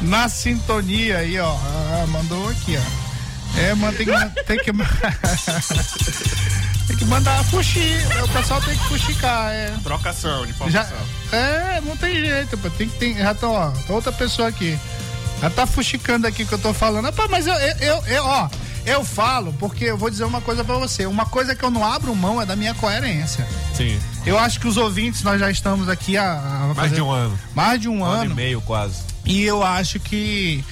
[0.02, 1.56] Na sintonia aí, ó.
[1.56, 3.04] Ah, mandou aqui, ó.
[3.60, 4.44] É, mano, tem que.
[4.44, 4.72] Tem que,
[6.88, 7.98] tem que mandar fuxi.
[8.24, 9.52] O pessoal tem que fuxicar.
[9.52, 9.72] É.
[9.84, 10.88] Trocação de Já,
[11.32, 12.70] é, não tem jeito, pô.
[12.72, 14.78] Tem que tem, já tá, ó, outra pessoa aqui.
[15.42, 17.06] Já tá fuxicando aqui o que eu tô falando.
[17.06, 18.50] Rapaz, mas eu, eu, eu, eu, ó,
[18.86, 21.06] eu falo porque eu vou dizer uma coisa pra você.
[21.06, 23.48] Uma coisa que eu não abro mão é da minha coerência.
[23.76, 24.00] Sim.
[24.26, 26.32] Eu acho que os ouvintes, nós já estamos aqui há.
[26.72, 27.40] há Mais de um ano.
[27.54, 28.32] Mais de um, Um ano ano.
[28.32, 29.02] e meio quase.
[29.26, 30.64] E eu acho que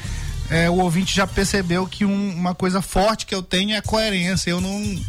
[0.49, 3.81] é, o ouvinte já percebeu que um- uma coisa forte que eu tenho é a
[3.81, 4.49] coerência.
[4.51, 4.99] Eu não.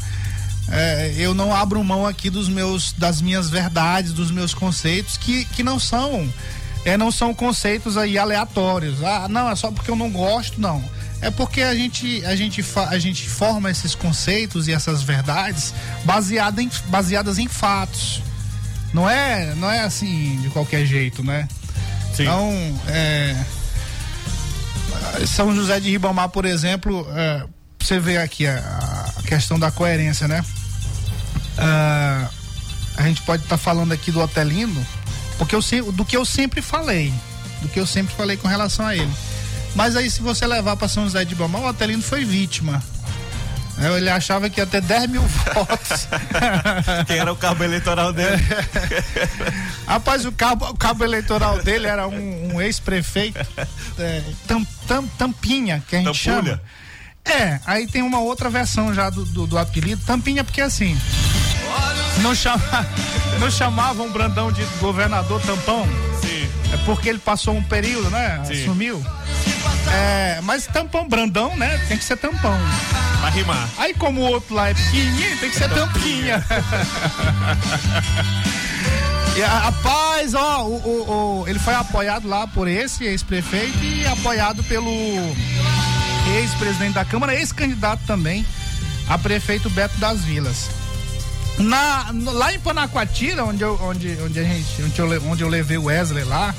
[0.71, 5.45] é, eu não abro mão aqui dos meus, das minhas verdades, dos meus conceitos, que,
[5.47, 6.29] que não são.
[6.85, 9.05] É, não são conceitos aí aleatórios.
[9.05, 10.83] Ah, não, é só porque eu não gosto, não.
[11.21, 15.73] É porque a gente, a gente, a gente forma esses conceitos e essas verdades
[16.05, 18.21] baseada em, baseadas em fatos.
[18.93, 21.49] Não é, não é assim de qualquer jeito, né?
[22.13, 22.53] Então,
[22.89, 23.37] é,
[25.27, 27.45] São José de Ribamar, por exemplo, é,
[27.81, 30.45] você vê aqui a, a questão da coerência, né?
[31.59, 32.29] Ah,
[32.97, 34.87] a gente pode estar falando aqui do Otelino,
[35.39, 37.13] porque eu do que eu sempre falei,
[37.63, 39.13] do que eu sempre falei com relação a ele.
[39.75, 42.83] Mas aí, se você levar para São José de Ribamar, o Otelino foi vítima.
[43.97, 45.23] Ele achava que ia ter 10 mil
[45.55, 46.07] votos.
[47.07, 48.41] Quem era o cabo eleitoral dele?
[49.87, 53.39] Rapaz, o cabo, o cabo eleitoral dele era um, um ex-prefeito,
[53.99, 56.43] é, tam, tam- Tampinha, que a gente Tampulha?
[56.55, 56.63] chama.
[57.25, 60.99] É, aí tem uma outra versão já do, do, do apelido, Tampinha, porque assim,
[62.21, 62.61] não, chama,
[63.41, 65.87] não chamavam Brandão de governador tampão?
[66.21, 66.32] Sim.
[66.73, 68.43] É porque ele passou um período, né?
[68.47, 68.63] Sim.
[68.63, 69.05] Assumiu.
[69.93, 71.79] É, mas tampão, Brandão, né?
[71.89, 72.59] Tem que ser tampão.
[73.21, 73.69] Pra rimar.
[73.79, 76.45] Aí como o outro lá é pequenininho, tem que ser tampinha.
[79.35, 84.63] E, rapaz, ó, o, o- o- ele foi apoiado lá por esse ex-prefeito e apoiado
[84.65, 84.91] pelo
[86.37, 88.45] ex-presidente da Câmara, ex-candidato também
[89.09, 90.69] a prefeito Beto das Vilas.
[91.59, 95.77] Na, lá em Panacoatira, onde eu, onde, onde, a gente, onde, eu, onde eu levei
[95.77, 96.55] o Wesley lá,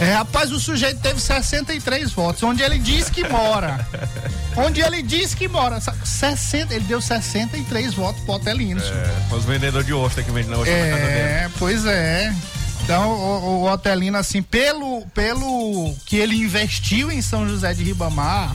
[0.00, 3.86] é, rapaz, o sujeito teve 63 votos, onde ele diz que mora.
[4.56, 5.80] onde ele diz que mora.
[5.80, 8.80] Sa- 60, ele deu 63 votos pro Otelino.
[8.82, 11.18] É, os vendedores de ostra que vendem na ostra na casa dele.
[11.18, 12.34] É, pois é.
[12.82, 18.54] Então, o, o Otelino, assim, pelo, pelo que ele investiu em São José de Ribamar,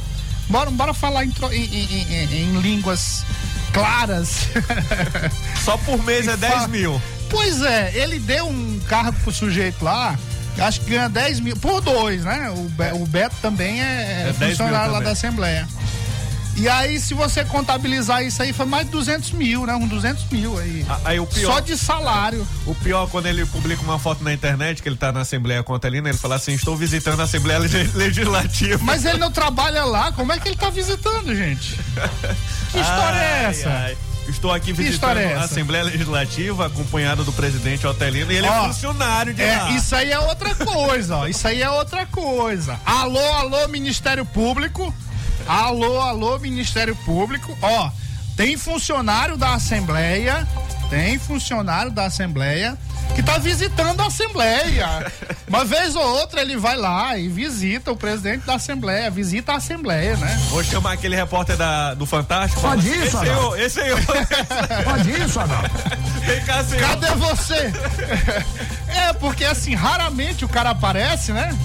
[0.50, 3.24] bora, bora falar em, em- em- em- línguas
[3.74, 4.48] claras.
[5.64, 7.02] Só por mês é 10 mil.
[7.30, 10.18] Pois é, ele deu um cargo pro sujeito lá,
[10.60, 12.50] acho que ganha 10 mil, por dois, né?
[12.56, 15.04] O, Be- o Beto também é, É 10 mil funcionário lá também.
[15.04, 15.68] da Assembleia.
[16.58, 19.76] E aí, se você contabilizar isso aí, foi mais de 200 mil, né?
[19.76, 20.84] Um 200 mil aí.
[21.06, 21.54] Aí o pior.
[21.54, 22.48] Só de salário.
[22.66, 25.74] O pior, quando ele publica uma foto na internet, que ele tá na Assembleia com
[25.74, 28.84] a Otelina, ele fala assim: estou visitando a Assembleia Leg- Legislativa.
[28.84, 31.76] Mas ele não trabalha lá, como é que ele tá visitando, gente?
[32.72, 33.70] Que história é Ai, essa?
[33.70, 33.98] ai.
[34.28, 35.44] Estou aqui visitando é a?
[35.44, 39.72] Assembleia Legislativa, acompanhado do presidente Otelino, e ele é funcionário de É, lá.
[39.72, 41.28] isso aí é outra coisa, ó.
[41.28, 42.78] Isso aí é outra coisa.
[42.86, 44.94] Alô, alô, Ministério Público.
[45.46, 47.58] Alô, alô, Ministério Público.
[47.62, 47.90] Ó,
[48.36, 50.48] tem funcionário da Assembleia,
[50.90, 52.78] tem funcionário da Assembleia
[53.16, 55.12] que tá visitando a Assembleia.
[55.48, 59.56] Uma vez ou outra ele vai lá e visita o presidente da Assembleia, visita a
[59.56, 60.40] Assembleia, né?
[60.50, 62.62] Vou chamar aquele repórter da, do Fantástico.
[62.62, 63.56] Pode esse isso, aí, Adalto?
[63.56, 63.90] eu, esse aí.
[63.90, 63.98] eu.
[64.84, 65.72] Pode isso, Adalto?
[66.26, 66.90] Vem cá, senhor.
[66.90, 67.74] Cadê você?
[68.90, 71.56] É, porque assim, raramente o cara aparece, né?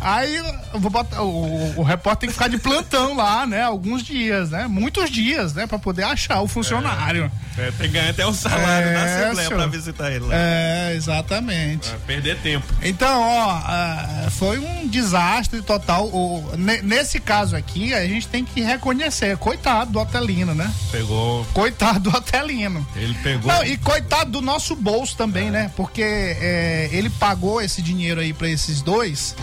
[0.00, 3.62] Aí eu vou botar, o, o repórter tem que ficar de plantão lá, né?
[3.62, 4.66] Alguns dias, né?
[4.66, 5.66] Muitos dias, né?
[5.66, 7.30] Pra poder achar o funcionário.
[7.58, 9.60] É, tem que ganhar até o salário da É, Assembleia senhor.
[9.62, 10.34] pra visitar ele lá.
[10.34, 11.90] É, exatamente.
[11.90, 12.66] Vai perder tempo.
[12.82, 16.06] Então, ó, ah, foi um desastre total.
[16.06, 16.50] O-
[16.82, 20.72] nesse caso aqui, a gente tem que reconhecer, coitado do Otelino, né?
[20.90, 21.44] Pegou.
[21.52, 22.86] Coitado do Otelino.
[22.96, 23.52] Ele pegou.
[23.52, 25.70] Não, e coitado do nosso bolso também, né?
[25.76, 29.34] Porque é, ele pagou esse dinheiro aí pra esses dois.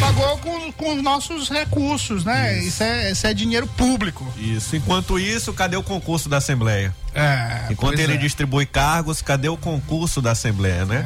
[0.00, 2.58] Ele pagou com, com os nossos recursos, né?
[2.58, 4.26] Isso, é, isso é dinheiro público.
[4.36, 4.74] Isso.
[4.74, 6.94] Enquanto isso, cadê o concurso da Assembleia?
[7.14, 8.16] É, Enquanto ele é.
[8.16, 11.04] distribui cargos, cadê o concurso da Assembleia, né?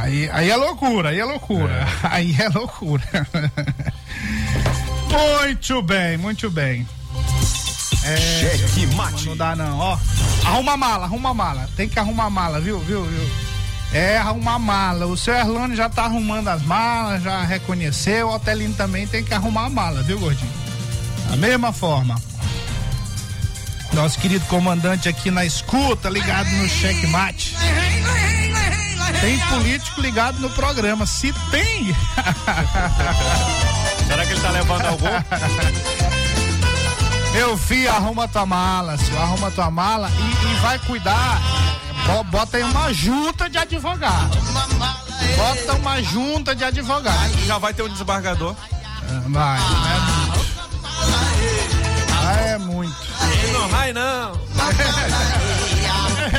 [0.00, 1.86] Aí, aí é loucura, aí é loucura.
[2.04, 3.04] Aí é loucura.
[5.40, 6.86] Muito bem, muito bem.
[8.04, 9.26] É, Cheque mate.
[9.26, 9.98] Não dá não, ó.
[10.44, 11.70] Arruma a mala, arruma a mala.
[11.76, 13.30] Tem que arrumar a mala, viu, viu, viu?
[13.94, 15.06] É, arrumar a mala.
[15.06, 18.26] O seu Erlano já tá arrumando as malas, já reconheceu.
[18.28, 20.52] O Otelino também tem que arrumar a mala, viu, gordinho?
[21.30, 22.20] Da mesma forma.
[23.92, 27.54] Nosso querido comandante aqui na escuta, ligado no checkmate.
[29.20, 31.06] Tem político ligado no programa.
[31.06, 31.94] Se tem.
[34.08, 35.06] Será que ele tá levando algum?
[37.32, 39.20] Meu filho, arruma tua mala, senhor.
[39.22, 41.40] Arruma tua mala e, e vai cuidar.
[42.06, 44.36] Bo- Bota aí uma junta de advogado.
[45.36, 47.46] Bota uma junta de advogado.
[47.46, 48.54] Já vai ter um desembargador.
[49.28, 49.60] Vai,
[52.46, 52.94] é, é muito.
[53.52, 54.44] Não vai não.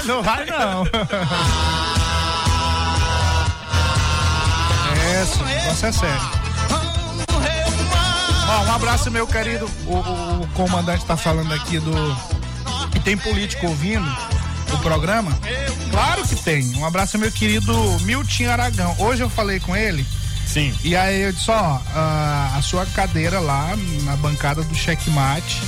[0.06, 0.84] Não vai não.
[5.02, 6.22] É, senhor, o negócio é sério.
[8.48, 9.70] Ó, um abraço, meu querido.
[9.88, 11.92] O, o- o comandante tá falando aqui do.
[12.92, 14.06] Que tem político ouvindo
[14.76, 15.32] o programa.
[15.92, 16.76] Claro que tem.
[16.78, 18.96] Um abraço, meu querido Milton Aragão.
[19.00, 20.06] Hoje eu falei com ele.
[20.46, 20.74] Sim.
[20.84, 25.62] E aí eu disse, ó, a, a sua cadeira lá na bancada do checkmate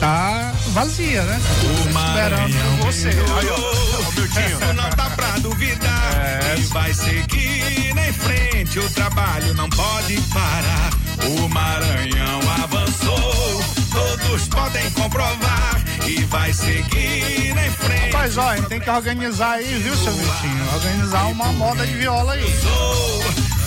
[0.00, 1.40] tá vazia, né?
[1.86, 3.08] Esperando por você.
[3.08, 4.74] Aí, ó, ó, Miltinho.
[4.74, 6.56] Não dá pra duvidar É.
[6.58, 8.78] e vai seguir em frente.
[8.78, 10.90] O trabalho não pode parar.
[11.26, 18.12] O Maranhão avançou, todos podem comprovar e vai seguir em frente.
[18.12, 20.74] Mas ó, a gente tem que organizar aí, viu, seu Miltinho?
[20.74, 22.44] Organizar uma moda de viola aí.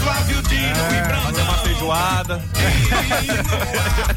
[0.04, 2.42] Flávio Dino É, Fazer uma feijoada.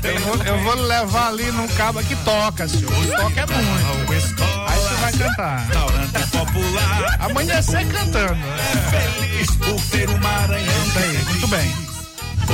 [0.02, 2.92] Eu vou, eu vou levar ali num cabo que toca, senhor.
[2.92, 4.42] O toca é muito.
[4.68, 5.66] Aí você vai cantar.
[5.66, 7.16] Restaurante popular.
[7.20, 8.38] Amanhecer cantando.
[8.90, 10.86] Feliz por ter o Maranhão.
[10.86, 11.89] Isso aí, muito bem.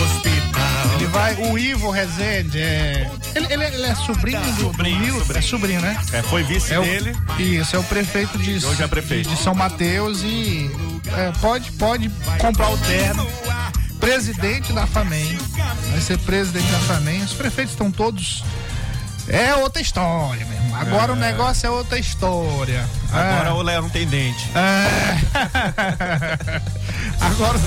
[0.04, 0.94] Hospital.
[0.94, 3.10] Ele vai, o Ivo Rezende, é.
[3.34, 5.32] Ele, ele- ele é sobrinho do, do Milton?
[5.34, 5.98] É sobrinho, né?
[6.12, 7.16] É, foi vice É o- dele.
[7.38, 9.28] Isso, é o prefeito de, Hoje é prefeito.
[9.28, 10.70] de São Mateus e
[11.16, 13.26] é, pode, pode comprar o terno.
[14.00, 15.36] Presidente da FAMEM.
[15.90, 17.22] Vai ser presidente da FAMEM.
[17.24, 18.42] Os prefeitos estão todos.
[19.28, 20.76] É outra história, meu irmão.
[20.80, 21.14] Agora É.
[21.14, 22.88] o negócio é outra história.
[23.12, 23.52] Agora É.
[23.52, 24.50] o Léo não tem dente.
[24.54, 25.16] É.
[27.20, 27.58] agora,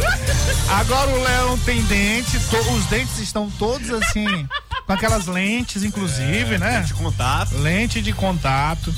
[0.80, 4.48] agora o Léo não tem dente, to- os dentes estão todos assim,
[4.86, 6.82] com aquelas lentes, inclusive, né?
[6.82, 7.58] De contato.
[7.58, 8.94] Lente de contato.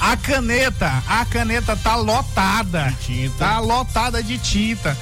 [0.00, 2.92] A caneta, a caneta tá lotada.
[3.38, 4.96] Tá lotada de tinta.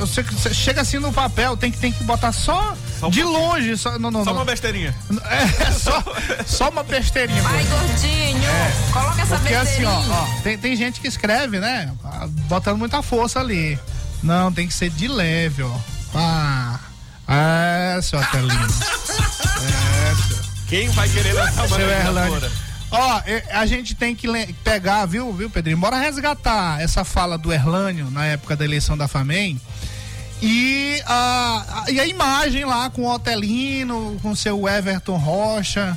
[0.00, 0.24] Você,
[0.54, 2.74] chega assim no papel, tem que, tem que botar Só
[3.06, 3.28] um de pouquinho.
[3.48, 3.76] longe.
[3.76, 4.38] Só, não, não, Só não.
[4.40, 4.94] uma besteirinha.
[5.24, 6.02] É, só,
[6.46, 7.42] só uma besteirinha.
[7.42, 8.50] Vai, gordinho.
[8.92, 10.16] Coloca essa Porque assim, ó, besteirinha.
[10.38, 11.92] ó, tem, tem gente que escreve, né?
[12.48, 13.78] Botando muita força ali.
[14.22, 15.76] Não, tem que ser de leve, ó.
[16.14, 16.78] Ah,
[17.28, 18.66] é, seu Atelino.
[19.60, 20.38] É, seu.
[20.68, 22.52] Quem vai querer lançar uma vereadora?
[22.90, 24.28] Ó, é, a gente tem que
[24.62, 25.76] pegar, viu, viu, Pedrinho?
[25.78, 29.60] Bora resgatar essa fala do Erlânio na época da eleição da FAMEM.
[30.40, 35.96] E a, a- e a imagem lá com o Otelino, com seu Everton Rocha,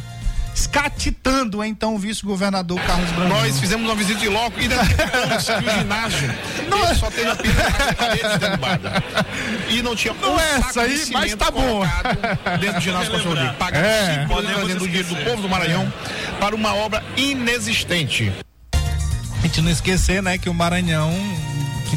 [0.54, 3.38] escatitando então o vice-governador Carlos Brandão.
[3.40, 6.36] Nós fizemos uma visita em loco e identificamos que o ginásio
[6.70, 8.92] Não ele é- só teve apenas paredes derrubadas.
[9.70, 11.84] E não tinha Não um é essa aí, de mas tá bom.
[12.60, 13.54] Dentro do ginásio Pastor Rodrigo.
[13.56, 14.22] Pagando É.
[14.22, 15.94] cinco anos trazendo o dinheiro do povo do Maranhão
[16.40, 18.32] para uma obra inexistente.
[18.74, 21.12] A gente não esquecer, né, que o Maranhão,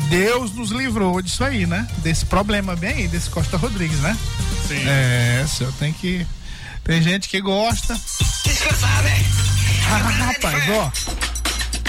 [0.09, 1.87] Deus nos livrou disso aí, né?
[1.99, 4.17] Desse problema bem aí, desse Costa Rodrigues, né?
[4.67, 4.83] Sim.
[4.87, 6.27] É, senhor, tem que.
[6.83, 7.99] Tem gente que gosta.
[9.91, 10.93] Ah, rapaz, ó.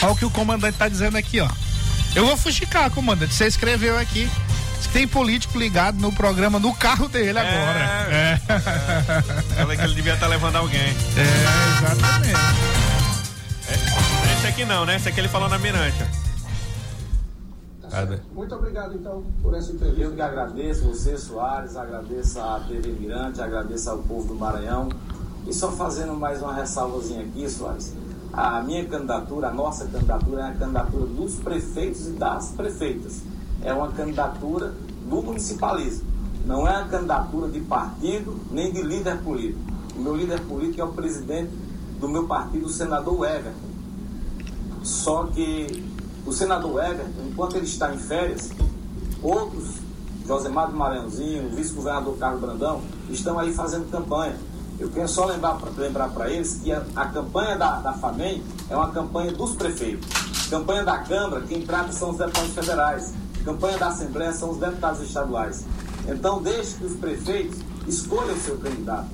[0.02, 1.50] Olha o que o comandante tá dizendo aqui, ó.
[2.16, 3.34] Eu vou fuxicar, comandante.
[3.34, 4.30] Você escreveu aqui.
[4.94, 8.08] Tem político ligado no programa no carro dele agora.
[8.10, 8.40] É.
[9.56, 10.80] Falei que ele devia estar levando alguém.
[10.80, 12.40] É, exatamente.
[14.38, 14.96] Esse aqui não, né?
[14.96, 15.98] Esse aqui ele falou na Mirante.
[17.90, 18.20] Cadê?
[18.34, 20.02] Muito obrigado, então, por essa entrevista.
[20.02, 24.90] Eu que agradeço você, Soares, agradeço a TV Mirante, agradeço ao povo do Maranhão.
[25.48, 27.94] E só fazendo mais uma ressalvazinha aqui, Soares.
[28.34, 33.22] A minha candidatura, a nossa candidatura, é a candidatura dos prefeitos e das prefeitas.
[33.62, 34.74] É uma candidatura
[35.08, 36.06] do municipalismo.
[36.46, 39.60] Não é a candidatura de partido nem de líder político.
[39.96, 41.52] O meu líder político é o presidente
[42.00, 43.76] do meu partido, o senador Everton.
[44.84, 45.84] Só que
[46.26, 48.50] o senador Everton, enquanto ele está em férias,
[49.22, 49.76] outros,
[50.28, 54.36] Josemar Maranhãozinho, o vice-governador Carlos Brandão, estão aí fazendo campanha.
[54.80, 58.76] Eu quero só lembrar para lembrar eles que a, a campanha da, da FAMEM é
[58.76, 60.10] uma campanha dos prefeitos.
[60.50, 63.14] Campanha da Câmara, quem trata são os deputados federais.
[63.46, 65.64] Campanha da Assembleia são os deputados estaduais.
[66.08, 69.08] Então, deixe que os prefeitos escolha o seu candidato.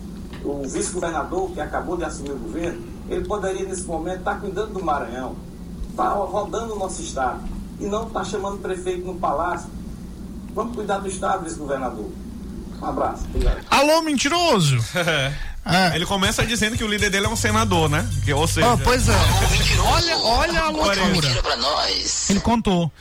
[0.43, 4.83] O vice-governador que acabou de assumir o governo, ele poderia nesse momento estar cuidando do
[4.83, 5.35] Maranhão,
[5.97, 7.41] rodando o nosso estado
[7.79, 9.69] e não estar chamando o prefeito no palácio.
[10.53, 12.09] Vamos cuidar do estado, vice-governador.
[12.81, 13.25] Um abraço.
[13.25, 13.61] Obrigado.
[13.69, 14.77] Alô, mentiroso!
[15.63, 15.95] É.
[15.95, 18.09] Ele começa dizendo que o líder dele é um senador, né?
[18.25, 19.13] Que, ou seja, Ó, pois é.
[19.85, 20.99] Olha, olha a loucura.
[22.29, 22.91] Ele contou.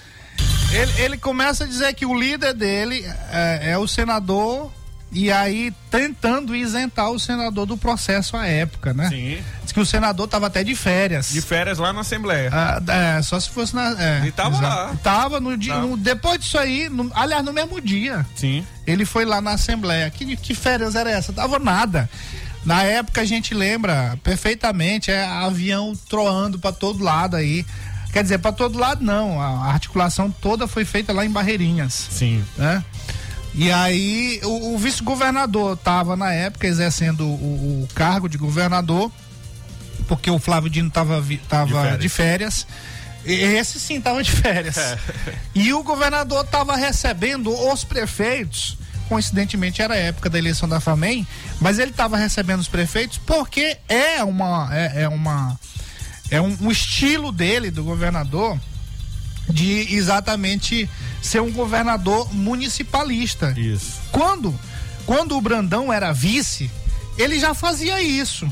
[0.70, 4.70] Ele, ele começa a dizer que o líder dele é, é o senador
[5.12, 9.08] e aí tentando isentar o senador do processo à época, né?
[9.08, 9.38] Sim.
[9.62, 11.30] Diz que o senador tava até de férias.
[11.30, 12.50] de férias lá na Assembleia.
[12.52, 12.80] Ah,
[13.18, 13.90] é, só se fosse na.
[14.00, 14.62] É, E tava exato.
[14.92, 14.96] lá.
[15.02, 15.76] Tava no dia.
[15.78, 18.24] No- depois disso aí, no- aliás, no mesmo dia.
[18.36, 18.64] Sim.
[18.86, 20.08] Ele foi lá na Assembleia.
[20.10, 21.32] Que, que férias era essa?
[21.32, 22.08] Tava nada.
[22.64, 27.64] Na época a gente lembra perfeitamente, é avião troando para todo lado aí.
[28.12, 32.08] Quer dizer, para todo lado não, a articulação toda foi feita lá em Barreirinhas.
[32.10, 32.44] Sim.
[32.58, 32.84] Né?
[33.60, 39.12] E aí o, o vice-governador estava na época exercendo o, o cargo de governador,
[40.08, 42.66] porque o Flávio Dino estava tava de férias.
[43.22, 44.76] E Esse sim estava de férias.
[45.54, 48.78] E o governador estava recebendo os prefeitos.
[49.10, 51.26] Coincidentemente era a época da eleição da FAMEM,
[51.60, 55.60] mas ele estava recebendo os prefeitos porque é uma é, é uma
[56.30, 58.58] é um, um estilo dele do governador
[59.48, 60.88] de exatamente
[61.22, 63.54] ser um governador municipalista.
[63.56, 64.00] Isso.
[64.12, 64.58] Quando
[65.10, 66.70] quando o Brandão era vice,
[67.18, 68.48] ele já fazia isso.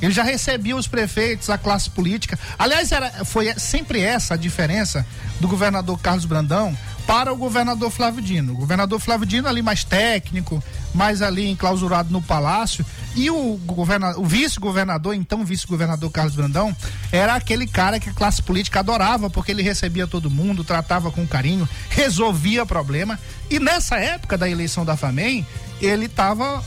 [0.00, 2.38] Ele já recebia os prefeitos, a classe política.
[2.58, 5.04] Aliás, era, foi sempre essa a diferença
[5.40, 6.74] do governador Carlos Brandão
[7.08, 8.52] para o governador Flávio Dino.
[8.52, 10.62] O governador Flávio Dino ali mais técnico,
[10.94, 12.84] mais ali enclausurado no palácio.
[13.16, 16.76] E o, governa, o vice-governador, então vice-governador Carlos Brandão,
[17.10, 21.26] era aquele cara que a classe política adorava, porque ele recebia todo mundo, tratava com
[21.26, 23.18] carinho, resolvia problema.
[23.48, 25.46] E nessa época da eleição da FAMEM,
[25.80, 26.62] ele estava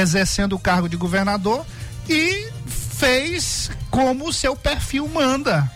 [0.00, 1.62] exercendo o cargo de governador
[2.08, 5.70] e fez como o seu perfil manda.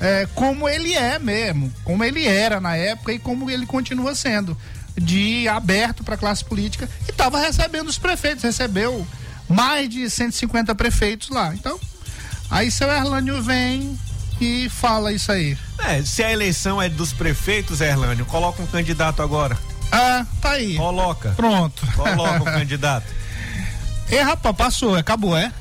[0.00, 4.56] É, como ele é mesmo, como ele era na época e como ele continua sendo,
[4.96, 9.06] de aberto para a classe política e estava recebendo os prefeitos, recebeu
[9.48, 11.54] mais de 150 prefeitos lá.
[11.54, 11.78] Então,
[12.50, 13.98] aí seu Erlânio vem
[14.40, 15.56] e fala isso aí.
[15.78, 19.56] É, se a eleição é dos prefeitos, Erlânio, coloca um candidato agora.
[19.90, 20.76] Ah, tá aí.
[20.76, 21.30] Coloca.
[21.36, 21.86] Pronto.
[21.94, 23.06] Coloca um candidato.
[24.10, 25.52] E rapaz, passou, acabou, é?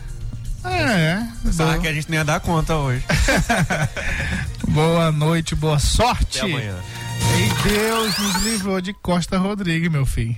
[0.66, 3.03] É, Sabe que a gente nem ia dar conta hoje.
[4.70, 6.39] Boa noite, boa sorte.
[6.39, 6.76] Até amanhã.
[7.38, 10.36] E Deus nos livrou de Costa Rodrigues, meu filho.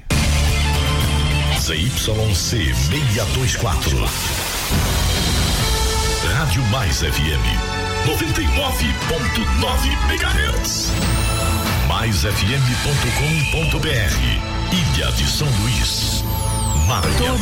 [1.62, 4.10] ZYC 624.
[6.38, 7.46] Rádio Mais FM
[8.06, 10.90] 99.9 MHz.
[11.88, 14.16] MaisFM.com.br.
[14.72, 16.24] Ilha de São Luís,
[16.88, 17.34] Maranhão.